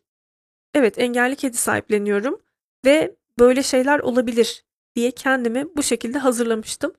[0.73, 2.41] evet engelli kedi sahipleniyorum
[2.85, 6.93] ve böyle şeyler olabilir diye kendimi bu şekilde hazırlamıştım.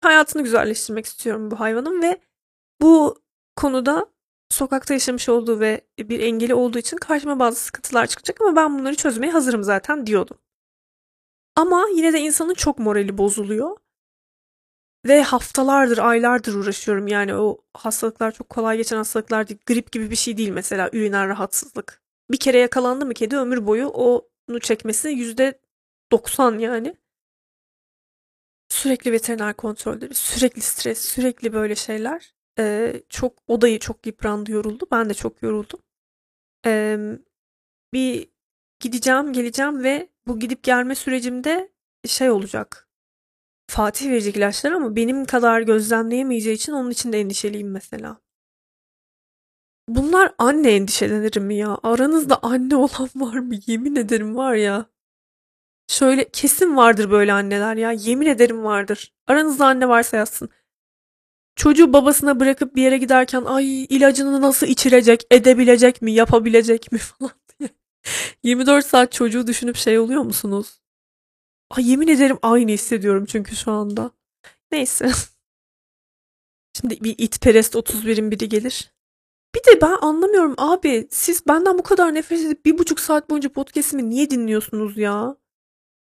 [0.00, 2.20] Hayatını güzelleştirmek istiyorum bu hayvanın ve
[2.80, 3.22] bu
[3.56, 4.06] konuda
[4.50, 8.94] sokakta yaşamış olduğu ve bir engeli olduğu için karşıma bazı sıkıntılar çıkacak ama ben bunları
[8.94, 10.38] çözmeye hazırım zaten diyordum.
[11.56, 13.76] Ama yine de insanın çok morali bozuluyor.
[15.06, 17.08] Ve haftalardır, aylardır uğraşıyorum.
[17.08, 19.60] Yani o hastalıklar çok kolay geçen hastalıklar değil.
[19.66, 22.02] Grip gibi bir şey değil mesela üriner rahatsızlık.
[22.30, 25.60] Bir kere yakalandı mı kedi ömür boyu onu çekmesi yüzde
[26.12, 26.96] 90 yani.
[28.68, 32.35] Sürekli veteriner kontrolleri, sürekli stres, sürekli böyle şeyler.
[32.58, 34.86] Ee, çok odayı çok yıprandı, yoruldu.
[34.92, 35.80] Ben de çok yoruldum.
[36.66, 36.98] Ee,
[37.92, 38.28] bir
[38.80, 41.72] gideceğim, geleceğim ve bu gidip gelme sürecimde
[42.06, 42.88] şey olacak.
[43.70, 48.20] Fatih verecek ilaçlar ama benim kadar gözlemleyemeyeceği için onun için de endişeliyim mesela.
[49.88, 51.78] Bunlar anne endişelenirim mi ya?
[51.82, 53.54] Aranızda anne olan var mı?
[53.66, 54.86] Yemin ederim var ya.
[55.88, 57.92] Şöyle kesin vardır böyle anneler ya.
[57.92, 59.14] Yemin ederim vardır.
[59.26, 60.50] Aranızda anne varsa yazsın.
[61.56, 67.32] Çocuğu babasına bırakıp bir yere giderken ay ilacını nasıl içirecek, edebilecek mi, yapabilecek mi falan
[67.60, 67.70] diye.
[68.42, 70.80] 24 saat çocuğu düşünüp şey oluyor musunuz?
[71.70, 74.10] Ay yemin ederim aynı hissediyorum çünkü şu anda.
[74.72, 75.10] Neyse.
[76.80, 78.92] Şimdi bir itperest 31'in biri gelir.
[79.54, 81.08] Bir de ben anlamıyorum abi.
[81.10, 85.36] Siz benden bu kadar nefret edip bir buçuk saat boyunca podcast'imi niye dinliyorsunuz ya?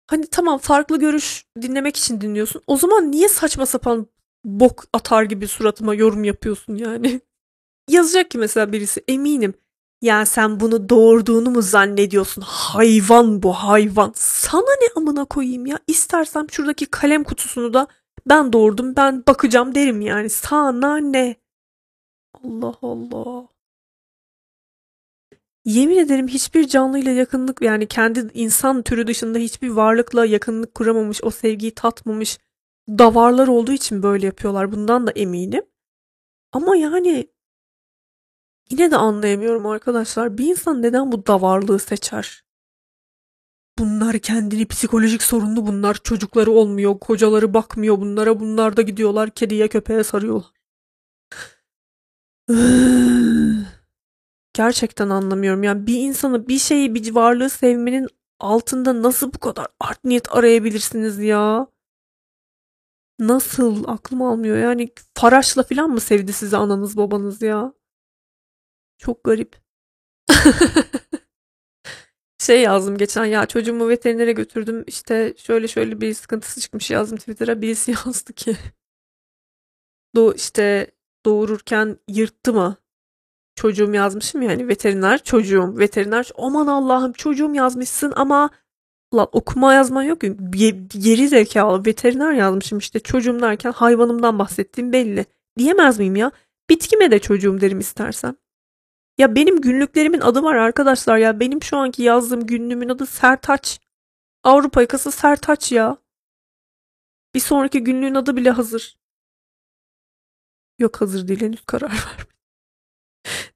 [0.07, 2.61] Hani tamam farklı görüş dinlemek için dinliyorsun.
[2.67, 4.07] O zaman niye saçma sapan
[4.45, 7.21] bok atar gibi suratıma yorum yapıyorsun yani?
[7.89, 9.53] Yazacak ki mesela birisi eminim.
[10.01, 12.41] Ya sen bunu doğurduğunu mu zannediyorsun?
[12.45, 14.11] Hayvan bu hayvan.
[14.15, 15.79] Sana ne amına koyayım ya?
[15.87, 17.87] İstersem şuradaki kalem kutusunu da
[18.29, 20.29] ben doğurdum ben bakacağım derim yani.
[20.29, 21.35] Sana ne?
[22.33, 23.47] Allah Allah.
[25.65, 31.31] Yemin ederim hiçbir canlıyla yakınlık yani kendi insan türü dışında hiçbir varlıkla yakınlık kuramamış, o
[31.31, 32.39] sevgiyi tatmamış
[32.97, 34.71] davarlar olduğu için böyle yapıyorlar.
[34.71, 35.63] Bundan da eminim.
[36.51, 37.27] Ama yani
[38.69, 40.37] yine de anlayamıyorum arkadaşlar.
[40.37, 42.43] Bir insan neden bu davarlığı seçer?
[43.79, 45.95] Bunlar kendini psikolojik sorunlu bunlar.
[46.03, 48.39] Çocukları olmuyor, kocaları bakmıyor bunlara.
[48.39, 50.51] Bunlar da gidiyorlar kediye köpeğe sarıyorlar.
[54.53, 55.63] Gerçekten anlamıyorum.
[55.63, 58.07] Yani bir insanı, bir şeyi, bir varlığı sevmenin
[58.39, 61.67] altında nasıl bu kadar art niyet arayabilirsiniz ya?
[63.19, 63.83] Nasıl?
[63.87, 64.57] Aklım almıyor.
[64.57, 67.73] Yani Faraş'la falan mı sevdi sizi ananız babanız ya?
[68.97, 69.61] Çok garip.
[72.39, 77.61] Şey yazdım geçen ya çocuğumu veterinere götürdüm işte şöyle şöyle bir sıkıntısı çıkmış yazdım Twitter'a
[77.61, 78.57] birisi yazdı ki
[80.15, 80.91] do işte
[81.25, 82.75] doğururken yırttı mı?
[83.55, 88.49] Çocuğum yazmışım yani veteriner çocuğum veteriner aman Allah'ım çocuğum yazmışsın ama
[89.13, 90.21] Lan okuma yazman yok.
[90.87, 95.25] Geri zekalı veteriner yazmışım işte çocuğum derken hayvanımdan bahsettiğim belli.
[95.57, 96.31] Diyemez miyim ya?
[96.69, 98.35] Bitkime de çocuğum derim istersem.
[99.17, 101.39] Ya benim günlüklerimin adı var arkadaşlar ya.
[101.39, 103.79] Benim şu anki yazdığım günlüğümün adı Sertaç.
[104.43, 105.97] Avrupa yakası Sertaç ya.
[107.35, 108.99] Bir sonraki günlüğün adı bile hazır.
[110.79, 112.27] Yok hazır değil henüz karar ver.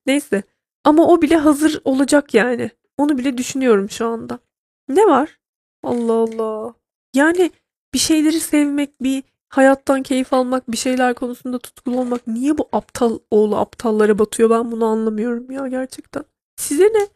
[0.06, 0.44] Neyse.
[0.84, 2.72] Ama o bile hazır olacak yani.
[2.98, 4.40] Onu bile düşünüyorum şu anda.
[4.88, 5.40] Ne var?
[5.84, 6.74] Allah Allah.
[7.14, 7.52] Yani
[7.94, 13.20] bir şeyleri sevmek, bir hayattan keyif almak, bir şeyler konusunda tutkulu olmak niye bu aptal
[13.32, 16.26] oğlu aptallara batıyor ben bunu anlamıyorum ya gerçekten.
[16.56, 17.08] Size ne?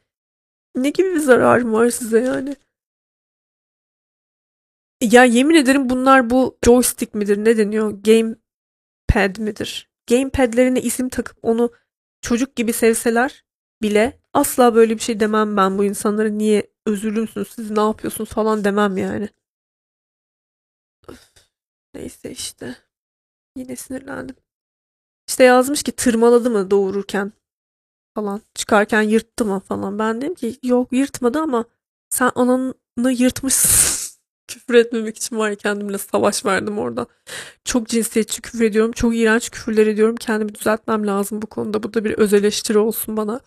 [0.76, 2.56] Ne gibi bir zararım var size yani?
[5.02, 7.92] Ya yemin ederim bunlar bu joystick midir ne deniyor?
[7.92, 9.90] Gamepad midir?
[10.10, 11.72] Gamepad'lerine isim takıp onu
[12.22, 13.44] çocuk gibi sevseler
[13.82, 18.30] bile asla böyle bir şey demem ben bu insanlara niye özürlü müsünüz siz ne yapıyorsunuz
[18.30, 19.30] falan demem yani.
[21.08, 21.19] Öf,
[21.93, 22.78] neyse işte.
[23.56, 24.36] Yine sinirlendim.
[25.28, 27.34] İşte yazmış ki tırmaladı mı doğururken
[28.15, 28.41] falan.
[28.56, 30.00] Çıkarken yırttı mı falan.
[30.00, 31.65] Ben dedim ki yok yırtmadı ama
[32.10, 34.17] sen ananı yırtmışsın.
[34.47, 37.08] küfür etmemek için var ya kendimle savaş verdim orada.
[37.65, 38.91] Çok cinsiyetçi küfür ediyorum.
[38.91, 40.15] Çok iğrenç küfürler ediyorum.
[40.15, 41.84] Kendimi düzeltmem lazım bu konuda.
[41.84, 43.41] Bu da bir öz eleştiri olsun bana.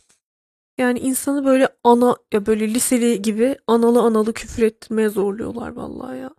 [0.81, 6.31] Yani insanı böyle ana ya böyle liseli gibi analı analı küfür ettirmeye zorluyorlar vallahi ya.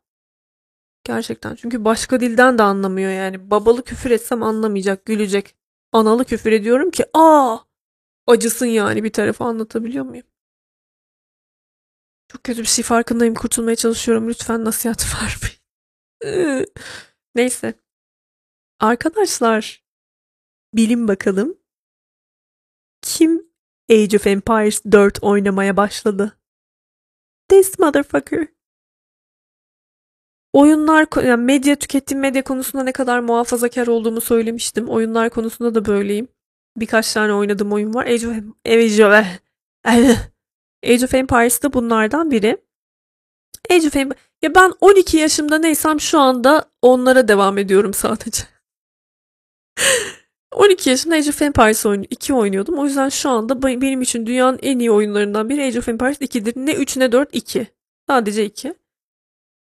[1.04, 3.52] Gerçekten çünkü başka dilden de anlamıyor yani.
[3.52, 5.56] Babalı küfür etsem anlamayacak, gülecek.
[5.92, 7.58] Analı küfür ediyorum ki aa
[8.28, 10.26] acısın yani bir tarafı anlatabiliyor muyum?
[12.28, 13.36] Çok kötü bir şey farkındayım.
[13.36, 14.30] Kurtulmaya çalışıyorum.
[14.30, 16.66] Lütfen nasihat vermeyin.
[17.36, 17.74] Neyse.
[18.80, 19.84] Arkadaşlar
[20.74, 21.58] bilin bakalım.
[23.02, 23.51] Kim
[23.92, 26.38] Age of Empires 4 oynamaya başladı.
[27.50, 28.48] This motherfucker.
[30.54, 34.90] Oyunlar, yani medya tükettiğim medya konusunda ne kadar muhafazakar olduğumu söylemiştim.
[34.90, 36.28] Oyunlar konusunda da böyleyim.
[36.78, 38.06] Birkaç tane oynadığım oyun var.
[38.06, 39.26] Age of, Age of,
[40.86, 42.58] Age of Empires da bunlardan biri.
[43.72, 48.44] Age of Empires, ya ben 12 yaşımda neysem şu anda onlara devam ediyorum sadece.
[50.52, 52.80] 12 yaşında Age of Empires oyun 2 oynuyordum.
[52.80, 56.54] O yüzden şu anda benim için dünyanın en iyi oyunlarından biri Age of Empires 2'dir.
[56.56, 57.68] Ne 3 ne 4 2.
[58.08, 58.74] Sadece 2.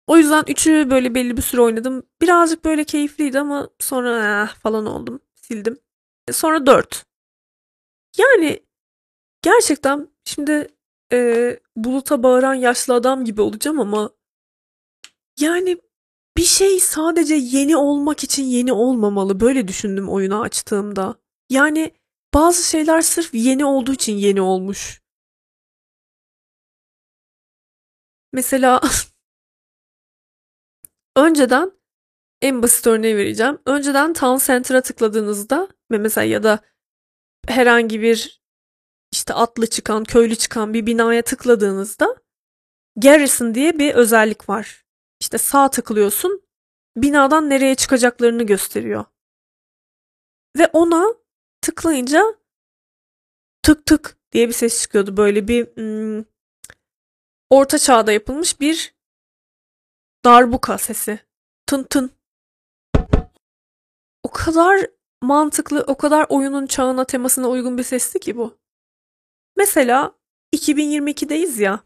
[0.08, 2.04] O yüzden 3'ü böyle belli bir süre oynadım.
[2.22, 5.20] Birazcık böyle keyifliydi ama sonra eh, falan oldum.
[5.36, 5.80] Sildim.
[6.28, 7.06] E, sonra 4.
[8.18, 8.60] Yani
[9.42, 10.68] gerçekten şimdi
[11.14, 14.10] e, buluta bağıran yaşlı adam gibi olacağım ama
[15.40, 15.78] yani
[16.38, 19.40] bir şey sadece yeni olmak için yeni olmamalı.
[19.40, 21.16] Böyle düşündüm oyunu açtığımda.
[21.50, 21.92] Yani
[22.34, 25.02] bazı şeyler sırf yeni olduğu için yeni olmuş.
[28.34, 28.82] Mesela
[31.16, 31.72] önceden
[32.42, 33.60] en basit örneği vereceğim.
[33.66, 36.60] Önceden Town Center'a tıkladığınızda mesela ya da
[37.48, 38.42] herhangi bir
[39.12, 42.16] işte atlı çıkan, köylü çıkan bir binaya tıkladığınızda
[42.96, 44.87] Garrison diye bir özellik var.
[45.28, 46.42] İşte sağ tıklıyorsun
[46.98, 49.06] binadan nereye çıkacaklarını gösteriyor.
[50.58, 51.06] Ve ona
[51.62, 52.24] tıklayınca
[53.64, 55.18] tık tık diye bir ses çıkıyordu.
[55.18, 56.24] Böyle bir hmm,
[57.50, 58.96] orta çağda yapılmış bir
[60.26, 61.20] darbuka sesi.
[61.66, 62.12] Tın tın.
[64.24, 64.88] O kadar
[65.22, 68.58] mantıklı, o kadar oyunun çağına temasına uygun bir sesti ki bu.
[69.58, 70.16] Mesela
[70.56, 71.80] 2022'deyiz ya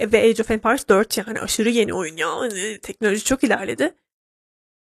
[0.00, 2.36] ve Age of Empires 4 yani aşırı yeni oyun ya.
[2.36, 3.94] Hani teknoloji çok ilerledi.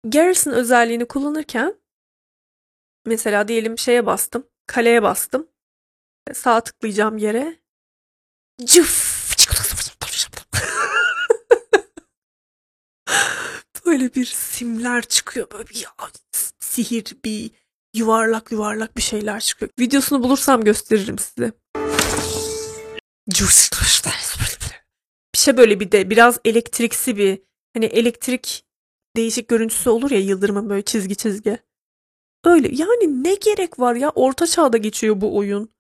[0.05, 1.75] Garrison özelliğini kullanırken
[3.07, 4.47] mesela diyelim şeye bastım.
[4.67, 5.49] Kaleye bastım.
[6.33, 7.57] Sağ tıklayacağım yere.
[8.65, 9.21] Cıf.
[13.87, 15.51] böyle bir simler çıkıyor.
[15.51, 15.87] Böyle bir
[16.61, 17.51] sihir, bir
[17.95, 19.71] yuvarlak yuvarlak bir şeyler çıkıyor.
[19.79, 21.53] Videosunu bulursam gösteririm size
[24.51, 24.60] bir
[25.41, 27.43] şey böyle bir de biraz elektriksi bir
[27.75, 28.65] hani elektrik
[29.17, 31.59] değişik görüntüsü olur ya yıldırımın böyle çizgi çizgi.
[32.45, 35.71] Öyle yani ne gerek var ya orta çağda geçiyor bu oyun.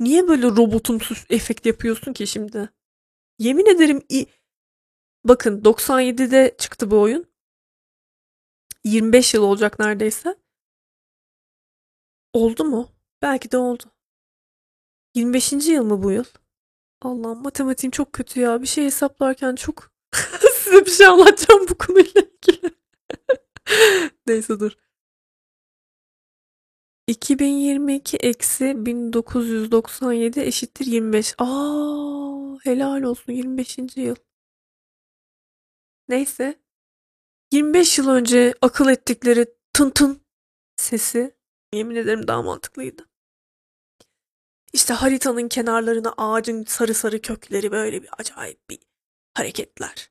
[0.00, 2.70] Niye böyle robotumsu efekt yapıyorsun ki şimdi?
[3.38, 4.02] Yemin ederim
[5.24, 7.26] bakın 97'de çıktı bu oyun.
[8.84, 10.36] 25 yıl olacak neredeyse.
[12.32, 12.88] Oldu mu?
[13.22, 13.82] Belki de oldu.
[15.14, 15.52] 25.
[15.52, 16.24] yıl mı bu yıl?
[17.04, 18.62] Allah'ım matematiğim çok kötü ya.
[18.62, 19.90] Bir şey hesaplarken çok
[20.54, 22.70] size bir şey anlatacağım bu konuyla ilgili.
[24.26, 24.72] Neyse dur.
[27.06, 31.34] 2022 eksi 1997 eşittir 25.
[31.38, 33.78] Aa, helal olsun 25.
[33.96, 34.16] yıl.
[36.08, 36.62] Neyse.
[37.52, 40.22] 25 yıl önce akıl ettikleri tın tın
[40.76, 41.36] sesi
[41.74, 43.11] yemin ederim daha mantıklıydı.
[44.72, 48.78] İşte haritanın kenarlarına ağacın sarı sarı kökleri böyle bir acayip bir
[49.34, 50.10] hareketler.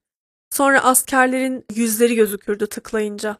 [0.51, 3.37] Sonra askerlerin yüzleri gözükürdü tıklayınca.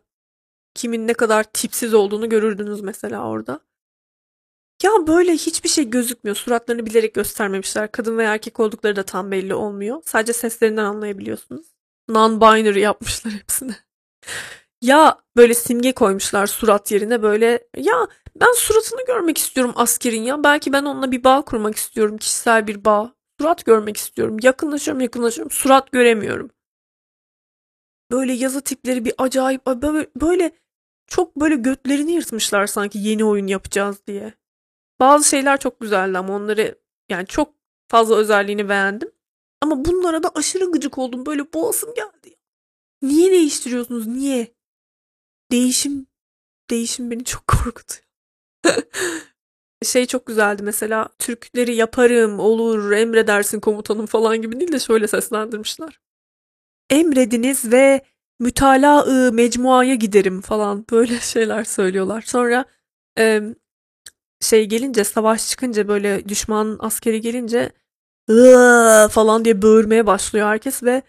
[0.74, 3.60] Kimin ne kadar tipsiz olduğunu görürdünüz mesela orada.
[4.84, 6.36] Ya böyle hiçbir şey gözükmüyor.
[6.36, 7.92] Suratlarını bilerek göstermemişler.
[7.92, 10.02] Kadın veya erkek oldukları da tam belli olmuyor.
[10.06, 11.68] Sadece seslerinden anlayabiliyorsunuz.
[12.10, 13.76] Non-binary yapmışlar hepsini.
[14.82, 20.44] Ya böyle simge koymuşlar surat yerine böyle ya ben suratını görmek istiyorum askerin ya.
[20.44, 22.18] Belki ben onunla bir bağ kurmak istiyorum.
[22.18, 23.16] Kişisel bir bağ.
[23.40, 24.38] Surat görmek istiyorum.
[24.42, 25.52] Yakınlaşıyorum yakınlaşıyorum.
[25.52, 26.50] Surat göremiyorum.
[28.12, 29.66] Böyle yazı tipleri bir acayip
[30.16, 30.52] böyle
[31.08, 34.34] çok böyle götlerini yırtmışlar sanki yeni oyun yapacağız diye.
[35.00, 36.80] Bazı şeyler çok güzeldi ama onları
[37.10, 37.56] yani çok
[37.88, 39.12] fazla özelliğini beğendim.
[39.62, 41.26] Ama bunlara da aşırı gıcık oldum.
[41.26, 42.36] Böyle boğazım geldi.
[43.02, 44.08] Niye değiştiriyorsunuz?
[44.08, 44.56] Niye?
[45.52, 46.08] Değişim
[46.70, 48.11] değişim beni çok korkutuyor.
[49.86, 56.00] Şey çok güzeldi mesela Türkleri yaparım, olur, emredersin komutanım falan gibi değil de şöyle seslendirmişler.
[56.90, 58.02] Emrediniz ve
[58.40, 62.22] mütalaa mecmuaya giderim falan böyle şeyler söylüyorlar.
[62.22, 62.66] Sonra
[63.20, 63.42] e,
[64.42, 67.72] şey gelince savaş çıkınca böyle düşman askeri gelince
[69.12, 71.02] falan diye böğürmeye başlıyor herkes ve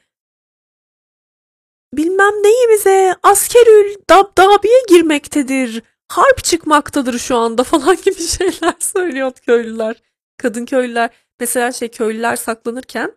[1.95, 5.83] bilmem neyimize askerül dabdabiye girmektedir.
[6.13, 10.03] Harp çıkmaktadır şu anda falan gibi şeyler söylüyor köylüler.
[10.37, 11.11] Kadın köylüler.
[11.41, 13.13] Mesela şey köylüler saklanırken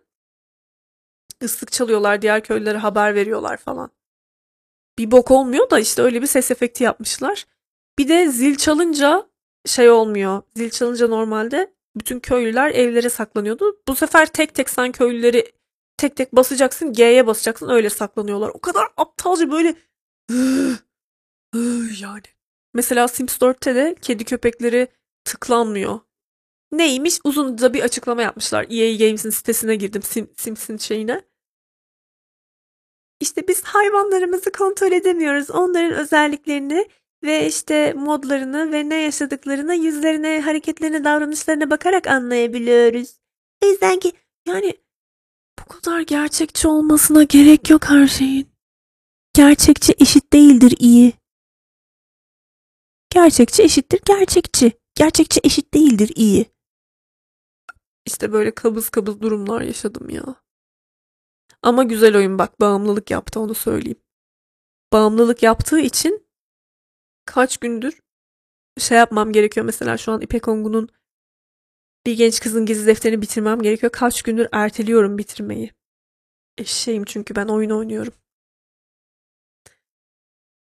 [1.42, 3.90] ıslık çalıyorlar diğer köylülere haber veriyorlar falan.
[4.98, 7.46] Bir bok olmuyor da işte öyle bir ses efekti yapmışlar.
[7.98, 9.28] Bir de zil çalınca
[9.66, 10.42] şey olmuyor.
[10.56, 13.80] Zil çalınca normalde bütün köylüler evlere saklanıyordu.
[13.88, 15.52] Bu sefer tek tek sen köylüleri
[15.96, 16.92] tek tek basacaksın.
[16.92, 17.68] G'ye basacaksın.
[17.68, 18.48] Öyle saklanıyorlar.
[18.48, 19.74] O kadar aptalca böyle
[22.00, 22.35] yani.
[22.76, 24.88] Mesela Sims 4'te de kedi köpekleri
[25.24, 26.00] tıklanmıyor.
[26.72, 27.18] Neymiş?
[27.24, 28.66] Uzun da bir açıklama yapmışlar.
[28.70, 31.22] EA Games'in sitesine girdim Sim, Sims'in şeyine.
[33.20, 35.50] İşte biz hayvanlarımızı kontrol edemiyoruz.
[35.50, 36.88] Onların özelliklerini
[37.24, 43.20] ve işte modlarını ve ne yaşadıklarını yüzlerine, hareketlerine, davranışlarına bakarak anlayabiliyoruz.
[43.64, 44.12] O yüzden ki
[44.48, 44.74] yani
[45.58, 48.48] bu kadar gerçekçi olmasına gerek yok her şeyin.
[49.34, 51.12] Gerçekçi eşit değildir iyi.
[53.10, 54.72] Gerçekçi eşittir gerçekçi.
[54.94, 56.46] Gerçekçi eşit değildir iyi.
[58.06, 60.24] İşte böyle kabız kabız durumlar yaşadım ya.
[61.62, 64.00] Ama güzel oyun bak bağımlılık yaptı onu söyleyeyim.
[64.92, 66.26] Bağımlılık yaptığı için
[67.24, 68.00] kaç gündür
[68.78, 69.66] şey yapmam gerekiyor.
[69.66, 70.88] Mesela şu an İpek Ongun'un
[72.06, 73.92] bir genç kızın gizli defterini bitirmem gerekiyor.
[73.92, 75.72] Kaç gündür erteliyorum bitirmeyi.
[76.58, 78.14] Eşeğim çünkü ben oyun oynuyorum.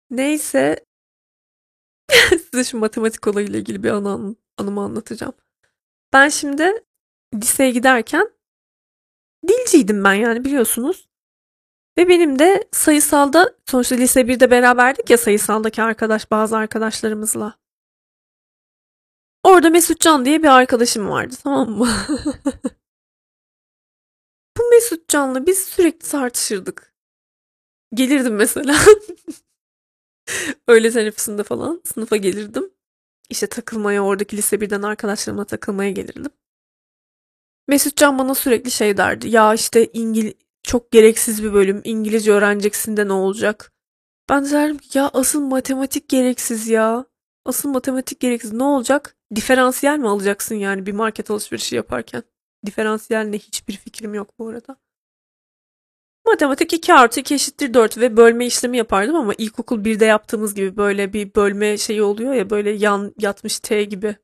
[0.09, 0.85] Neyse.
[2.51, 5.33] Size şu matematik olayıyla ilgili bir anı, anımı anlatacağım.
[6.13, 6.83] Ben şimdi
[7.33, 8.29] liseye giderken
[9.47, 11.09] dilciydim ben yani biliyorsunuz.
[11.97, 17.59] Ve benim de sayısalda sonuçta lise 1'de beraberdik ya sayısaldaki arkadaş bazı arkadaşlarımızla.
[19.43, 21.89] Orada Mesut Can diye bir arkadaşım vardı tamam mı?
[24.57, 26.93] Bu Mesut Can'la biz sürekli tartışırdık.
[27.93, 28.75] Gelirdim mesela.
[30.67, 32.69] Öyle teneffüsünde falan sınıfa gelirdim.
[33.29, 36.31] İşte takılmaya oradaki lise birden arkadaşlarımla takılmaya gelirdim.
[37.67, 39.29] Mesut Can bana sürekli şey derdi.
[39.29, 41.81] Ya işte İngil çok gereksiz bir bölüm.
[41.83, 43.73] İngilizce öğreneceksin de ne olacak?
[44.29, 47.05] Ben de derdim ki ya asıl matematik gereksiz ya.
[47.45, 48.53] Asıl matematik gereksiz.
[48.53, 49.17] Ne olacak?
[49.35, 52.23] Diferansiyel mi alacaksın yani bir market alışverişi yaparken?
[52.65, 54.75] Diferansiyel ne hiçbir fikrim yok bu arada.
[56.29, 60.77] Matematik 2 artı 2 eşittir 4 ve bölme işlemi yapardım ama ilkokul 1'de yaptığımız gibi
[60.77, 64.15] böyle bir bölme şeyi oluyor ya böyle yan yatmış T gibi.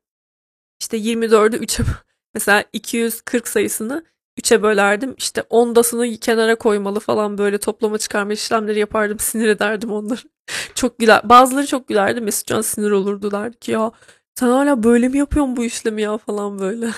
[0.82, 1.86] İşte 24'ü 3'e
[2.34, 4.06] mesela 240 sayısını
[4.39, 5.16] 3'e bölerdim.
[5.18, 9.20] İşte ondasını kenara koymalı falan böyle toplama çıkarma işlemleri yapardım.
[9.20, 10.22] Sinir ederdim onları.
[10.76, 11.30] çok güler.
[11.30, 12.22] Bazıları çok gülerdi.
[12.22, 13.91] Mesutcan sinir olurdular ki ya
[14.36, 16.91] sen hala böyle mi yapıyorsun bu işlemi ya falan böyle.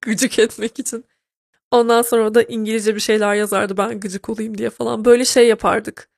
[0.00, 1.04] Gıcık etmek için.
[1.70, 5.04] Ondan sonra da İngilizce bir şeyler yazardı ben gıcık olayım diye falan.
[5.04, 6.08] Böyle şey yapardık.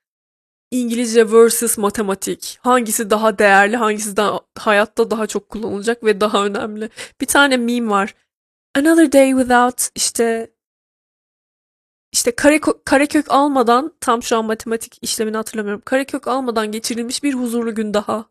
[0.70, 2.58] İngilizce versus matematik.
[2.62, 6.90] Hangisi daha değerli, hangisi daha hayatta daha çok kullanılacak ve daha önemli.
[7.20, 8.14] Bir tane meme var.
[8.76, 10.50] Another day without işte
[12.12, 15.82] işte kare, karekök almadan tam şu an matematik işlemini hatırlamıyorum.
[15.84, 18.24] Karekök almadan geçirilmiş bir huzurlu gün daha.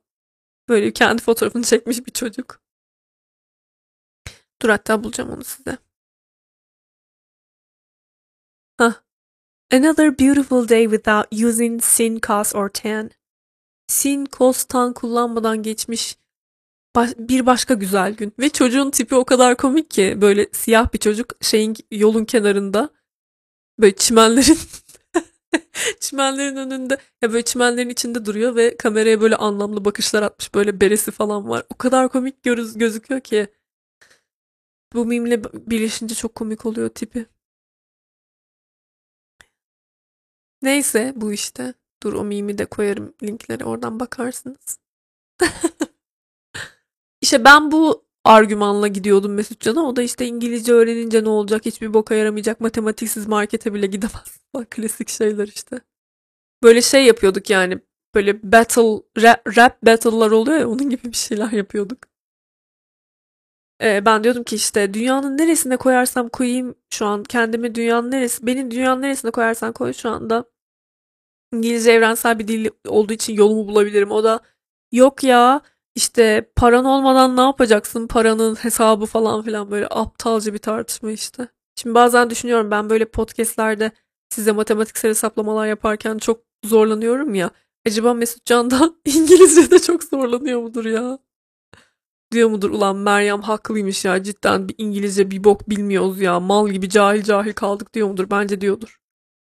[0.70, 2.61] Böyle kendi fotoğrafını çekmiş bir çocuk.
[4.61, 5.78] Dur hatta bulacağım onu size.
[8.78, 8.93] Hah.
[9.71, 13.11] Another beautiful day without using sin, cos or tan.
[13.88, 16.17] Sin, cos, tan kullanmadan geçmiş
[17.17, 18.34] bir başka güzel gün.
[18.39, 22.89] Ve çocuğun tipi o kadar komik ki böyle siyah bir çocuk şeyin yolun kenarında
[23.80, 24.57] böyle çimenlerin
[25.99, 31.11] çimenlerin önünde ya böyle çimenlerin içinde duruyor ve kameraya böyle anlamlı bakışlar atmış böyle beresi
[31.11, 31.65] falan var.
[31.69, 33.47] O kadar komik göz, gözüküyor ki.
[34.93, 37.25] Bu mimle birleşince çok komik oluyor tipi.
[40.61, 41.73] Neyse bu işte.
[42.03, 44.79] Dur o mimi de koyarım linkleri oradan bakarsınız.
[47.21, 49.83] İşte ben bu argümanla gidiyordum Mesutcan'a.
[49.83, 51.65] O da işte İngilizce öğrenince ne olacak?
[51.65, 52.61] Hiçbir boka yaramayacak.
[52.61, 54.39] Matematiksiz markete bile gidemez.
[54.53, 55.81] Bak klasik şeyler işte.
[56.63, 57.79] Böyle şey yapıyorduk yani.
[58.15, 61.99] Böyle battle, rap, rap battle'lar oluyor ya onun gibi bir şeyler yapıyorduk.
[63.82, 69.01] Ben diyordum ki işte dünyanın neresine koyarsam koyayım şu an kendimi dünyanın neresi, beni dünyanın
[69.01, 70.45] neresine koyarsan koy şu anda
[71.53, 74.11] İngilizce evrensel bir dil olduğu için yolumu bulabilirim.
[74.11, 74.39] O da
[74.91, 75.61] yok ya
[75.95, 78.07] işte paran olmadan ne yapacaksın?
[78.07, 81.47] Paranın hesabı falan filan böyle aptalca bir tartışma işte.
[81.75, 83.91] Şimdi bazen düşünüyorum ben böyle podcastlerde
[84.30, 87.51] size matematiksel hesaplamalar yaparken çok zorlanıyorum ya.
[87.88, 91.19] Acaba Mesut Can da İngilizce'de çok zorlanıyor mudur ya?
[92.32, 96.89] Diyor mudur ulan Meryem haklıymış ya cidden bir İngilizce bir bok bilmiyoruz ya mal gibi
[96.89, 98.30] cahil cahil kaldık diyor mudur?
[98.32, 98.99] Bence diyordur.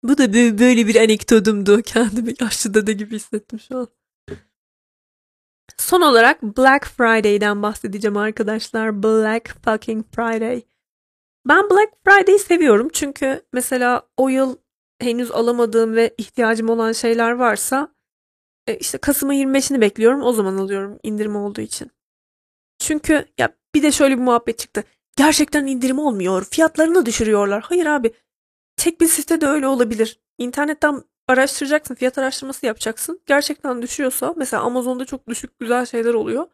[0.02, 1.82] Bu da böyle bir anekdotumdu.
[1.86, 3.88] Kendimi yaşlı dede gibi hissettim şu an.
[5.78, 9.02] Son olarak Black Friday'den bahsedeceğim arkadaşlar.
[9.02, 10.62] Black fucking Friday.
[11.48, 14.56] Ben Black Friday'i seviyorum çünkü mesela o yıl
[15.00, 17.94] henüz alamadığım ve ihtiyacım olan şeyler varsa
[18.66, 20.22] e, işte Kasım'ın 25'ini bekliyorum.
[20.22, 21.90] O zaman alıyorum indirim olduğu için.
[22.78, 24.84] Çünkü ya bir de şöyle bir muhabbet çıktı.
[25.16, 26.44] Gerçekten indirim olmuyor.
[26.44, 27.62] Fiyatlarını düşürüyorlar.
[27.62, 28.14] Hayır abi.
[28.76, 30.20] Tek bir sitede öyle olabilir.
[30.38, 33.20] İnternetten araştıracaksın, fiyat araştırması yapacaksın.
[33.26, 36.46] Gerçekten düşüyorsa mesela Amazon'da çok düşük güzel şeyler oluyor.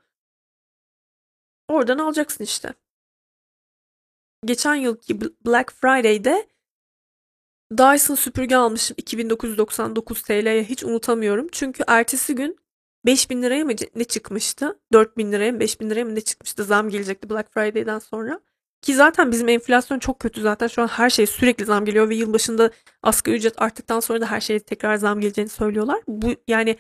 [1.69, 2.75] Oradan alacaksın işte.
[4.45, 6.49] Geçen yılki Black Friday'de
[7.79, 11.49] Dyson süpürge almışım 2999 TL'ye hiç unutamıyorum.
[11.53, 12.60] Çünkü ertesi gün
[13.07, 14.79] 5000 liraya mı ne çıkmıştı?
[14.93, 16.65] 4000 liraya mı 5000 liraya mı ne çıkmıştı?
[16.65, 18.41] Zam gelecekti Black Friday'den sonra.
[18.83, 22.15] Ki zaten bizim enflasyon çok kötü zaten şu an her şey sürekli zam geliyor ve
[22.15, 22.71] yılbaşında
[23.03, 26.01] asgari ücret arttıktan sonra da her şeye tekrar zam geleceğini söylüyorlar.
[26.09, 26.77] Bu yani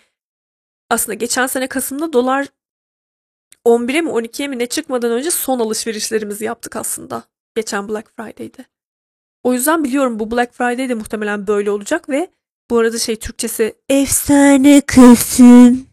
[0.90, 2.48] aslında geçen sene Kasım'da dolar
[3.66, 7.22] 11'e mi 12'ye mi ne çıkmadan önce son alışverişlerimizi yaptık aslında.
[7.56, 8.64] Geçen Black Friday'de.
[9.42, 12.30] O yüzden biliyorum bu Black Friday de muhtemelen böyle olacak ve
[12.70, 15.89] bu arada şey Türkçesi efsane kısım.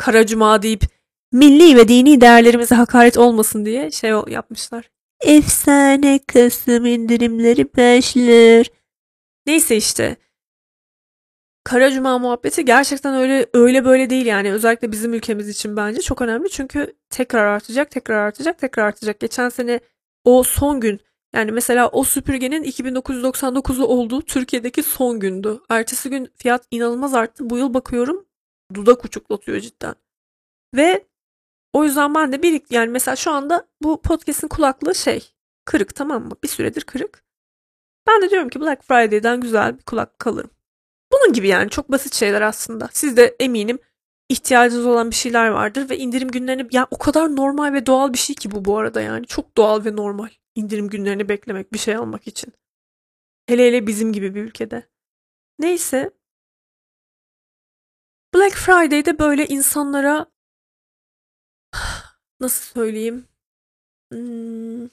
[0.00, 0.84] Kara Cuma deyip
[1.32, 4.90] milli ve dini değerlerimize hakaret olmasın diye şey yapmışlar.
[5.20, 8.66] Efsane Kasım indirimleri başlar.
[9.46, 10.16] Neyse işte.
[11.64, 14.52] Kara Cuma muhabbeti gerçekten öyle öyle böyle değil yani.
[14.52, 16.50] Özellikle bizim ülkemiz için bence çok önemli.
[16.50, 19.20] Çünkü tekrar artacak, tekrar artacak, tekrar artacak.
[19.20, 19.80] Geçen sene
[20.24, 21.00] o son gün
[21.34, 25.60] yani mesela o süpürgenin 2999'lu olduğu Türkiye'deki son gündü.
[25.68, 27.50] Ertesi gün fiyat inanılmaz arttı.
[27.50, 28.29] Bu yıl bakıyorum
[28.74, 29.94] dudak uçuklatıyor cidden.
[30.74, 31.06] Ve
[31.72, 35.32] o yüzden ben de bir yani mesela şu anda bu podcast'in kulaklığı şey
[35.64, 36.32] kırık tamam mı?
[36.42, 37.24] Bir süredir kırık.
[38.08, 40.50] Ben de diyorum ki Black Friday'den güzel bir kulak alırım.
[41.12, 42.88] Bunun gibi yani çok basit şeyler aslında.
[42.92, 43.78] Siz de eminim
[44.28, 48.18] ihtiyacınız olan bir şeyler vardır ve indirim günlerini yani o kadar normal ve doğal bir
[48.18, 51.96] şey ki bu bu arada yani çok doğal ve normal indirim günlerini beklemek bir şey
[51.96, 52.52] almak için.
[53.46, 54.88] Hele hele bizim gibi bir ülkede.
[55.58, 56.10] Neyse.
[58.40, 60.26] Black Friday'de böyle insanlara
[62.40, 63.28] nasıl söyleyeyim?
[64.12, 64.88] Hmm.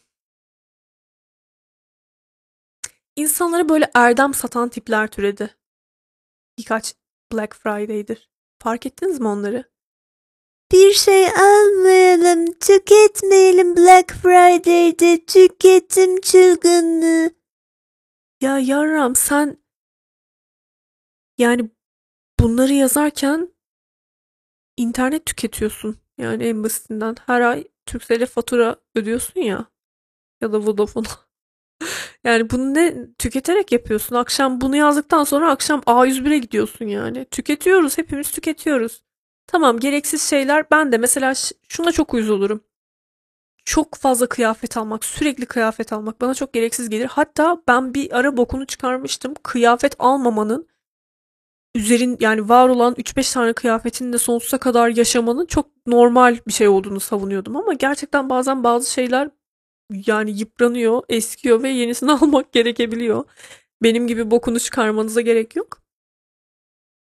[3.16, 5.58] İnsanlara böyle erdem satan tipler türedi.
[6.58, 6.96] Birkaç
[7.34, 8.30] Black Friday'dir.
[8.60, 9.72] Fark ettiniz mi onları?
[10.72, 17.32] Bir şey almayalım, tüketmeyelim Black Friday'de tüketim çılgınlığı.
[18.42, 19.58] Ya yarram sen
[21.38, 21.77] yani
[22.40, 23.50] bunları yazarken
[24.78, 25.98] internet tüketiyorsun.
[26.18, 29.66] Yani en basitinden her ay Turkcell'e fatura ödüyorsun ya
[30.42, 31.08] ya da Vodafone.
[32.24, 34.16] yani bunu ne tüketerek yapıyorsun.
[34.16, 37.26] Akşam bunu yazdıktan sonra akşam A101'e gidiyorsun yani.
[37.26, 39.04] Tüketiyoruz, hepimiz tüketiyoruz.
[39.48, 41.34] Tamam gereksiz şeyler ben de mesela
[41.70, 42.62] şuna çok uyuz olurum.
[43.66, 47.06] çok fazla kıyafet almak, sürekli kıyafet almak bana çok gereksiz gelir.
[47.06, 49.34] Hatta ben bir ara bokunu çıkarmıştım.
[49.44, 50.68] Kıyafet almamanın
[51.78, 56.68] üzerin yani var olan 3-5 tane kıyafetin de sonsuza kadar yaşamanın çok normal bir şey
[56.68, 59.30] olduğunu savunuyordum ama gerçekten bazen bazı şeyler
[59.92, 63.24] yani yıpranıyor, eskiyor ve yenisini almak gerekebiliyor.
[63.84, 65.82] Benim gibi bokunu çıkarmanıza gerek yok.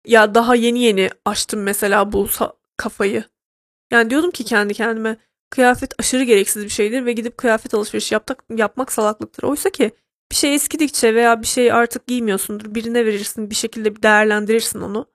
[0.06, 2.28] Ya daha yeni yeni açtım mesela bu
[2.76, 3.24] kafayı.
[3.90, 5.16] Yani diyordum ki kendi kendime
[5.50, 9.42] kıyafet aşırı gereksiz bir şeydir ve gidip kıyafet alışverişi yaptak, yapmak salaklıktır.
[9.42, 9.92] Oysa ki
[10.30, 12.74] bir şey eskidikçe veya bir şey artık giymiyorsundur.
[12.74, 15.06] Birine verirsin bir şekilde değerlendirirsin onu.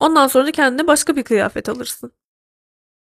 [0.00, 2.12] Ondan sonra kendine başka bir kıyafet alırsın.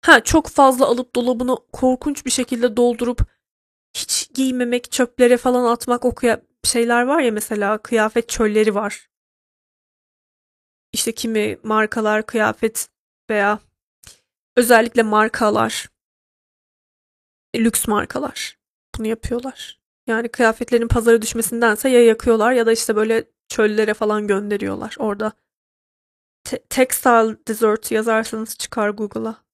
[0.04, 3.20] Ha çok fazla alıp dolabını korkunç bir şekilde doldurup
[3.96, 6.14] hiç giymemek, çöplere falan atmak o
[6.64, 9.10] şeyler var ya mesela kıyafet çölleri var.
[10.92, 12.88] İşte kimi markalar kıyafet
[13.30, 13.58] veya
[14.56, 15.88] özellikle markalar
[17.56, 18.58] lüks markalar
[18.98, 19.81] bunu yapıyorlar.
[20.06, 24.96] Yani kıyafetlerin pazara düşmesindense ya yakıyorlar ya da işte böyle çöllere falan gönderiyorlar.
[24.98, 25.32] Orada
[26.44, 29.44] te- textile desert yazarsanız çıkar Google'a.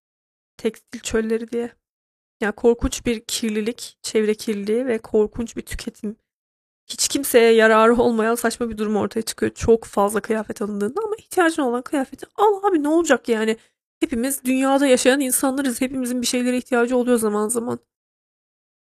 [0.57, 1.73] Tekstil çölleri diye.
[2.41, 6.17] Yani korkunç bir kirlilik, çevre kirliliği ve korkunç bir tüketim.
[6.87, 9.53] Hiç kimseye yararı olmayan saçma bir durum ortaya çıkıyor.
[9.55, 13.57] Çok fazla kıyafet alındığında ama ihtiyacın olan kıyafeti al abi ne olacak yani.
[14.01, 15.81] Hepimiz dünyada yaşayan insanlarız.
[15.81, 17.79] Hepimizin bir şeylere ihtiyacı oluyor zaman zaman.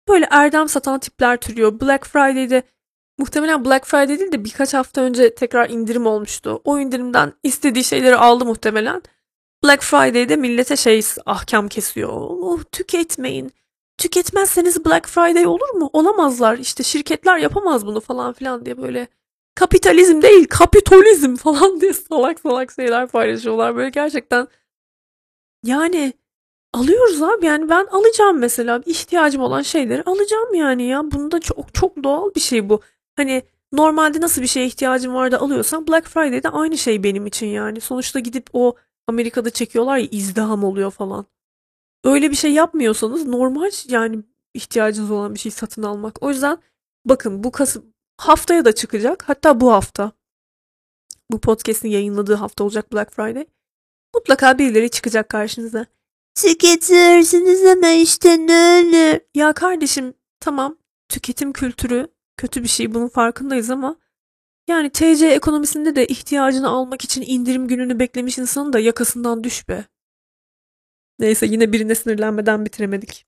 [0.09, 1.81] Böyle erdem satan tipler türüyor.
[1.81, 2.63] Black Friday'de
[3.19, 6.61] muhtemelen Black Friday değil de birkaç hafta önce tekrar indirim olmuştu.
[6.65, 9.03] O indirimden istediği şeyleri aldı muhtemelen.
[9.65, 12.11] Black Friday'de millete şey ahkam kesiyor.
[12.13, 13.53] Oh, tüketmeyin.
[13.99, 15.91] Tüketmezseniz Black Friday olur mu?
[15.93, 16.59] Olamazlar.
[16.59, 19.09] İşte şirketler yapamaz bunu falan filan diye böyle
[19.55, 23.77] kapitalizm değil kapitalizm falan diye salak salak şeyler paylaşıyorlar.
[23.77, 24.49] Böyle gerçekten
[25.65, 26.13] yani
[26.73, 31.11] Alıyoruz abi yani ben alacağım mesela ihtiyacım olan şeyleri alacağım yani ya.
[31.11, 32.81] Bunda çok çok doğal bir şey bu.
[33.16, 33.43] Hani
[33.73, 37.81] normalde nasıl bir şeye ihtiyacım var da alıyorsam Black Friday'de aynı şey benim için yani.
[37.81, 41.27] Sonuçta gidip o Amerika'da çekiyorlar ya izdiham oluyor falan.
[42.05, 44.23] Öyle bir şey yapmıyorsanız normal yani
[44.55, 46.23] ihtiyacınız olan bir şey satın almak.
[46.23, 46.59] O yüzden
[47.05, 47.85] bakın bu Kasım
[48.18, 49.29] haftaya da çıkacak.
[49.29, 50.12] Hatta bu hafta.
[51.31, 53.47] Bu podcast'in yayınladığı hafta olacak Black Friday.
[54.14, 55.87] Mutlaka birileri çıkacak karşınıza.
[56.35, 59.26] Tüketirsiniz ama işte ne öyle.
[59.35, 60.78] Ya kardeşim tamam
[61.09, 63.97] tüketim kültürü kötü bir şey bunun farkındayız ama
[64.68, 69.85] yani TC ekonomisinde de ihtiyacını almak için indirim gününü beklemiş insanın da yakasından düş be.
[71.18, 73.26] Neyse yine birine sinirlenmeden bitiremedik.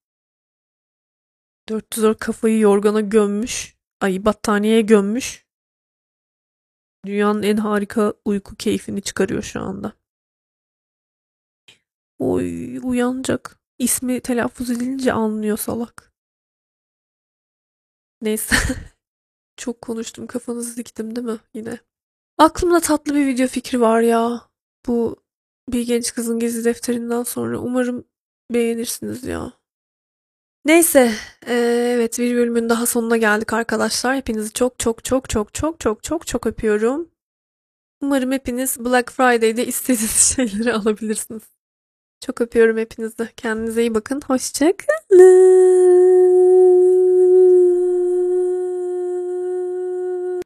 [1.69, 3.77] 400 kafayı yorgana gömmüş.
[4.01, 5.47] Ay battaniyeye gömmüş.
[7.07, 9.93] Dünyanın en harika uyku keyfini çıkarıyor şu anda.
[12.25, 13.59] Oy uyanacak.
[13.79, 16.13] İsmi telaffuz edilince anlıyor salak.
[18.21, 18.57] Neyse.
[19.57, 21.79] Çok konuştum kafanızı diktim değil mi yine?
[22.39, 24.43] Aklımda tatlı bir video fikri var ya.
[24.87, 25.17] Bu
[25.69, 28.05] bir genç kızın gezi defterinden sonra umarım
[28.51, 29.53] beğenirsiniz ya.
[30.65, 31.15] Neyse,
[31.47, 34.17] evet bir bölümün daha sonuna geldik arkadaşlar.
[34.17, 37.11] Hepinizi çok çok çok çok çok çok çok çok öpüyorum.
[38.01, 41.54] Umarım hepiniz Black Friday'de istediğiniz şeyleri alabilirsiniz.
[42.27, 43.29] Çok öpüyorum hepinizi.
[43.37, 44.21] Kendinize iyi bakın.
[44.27, 46.34] Hoşçakalın.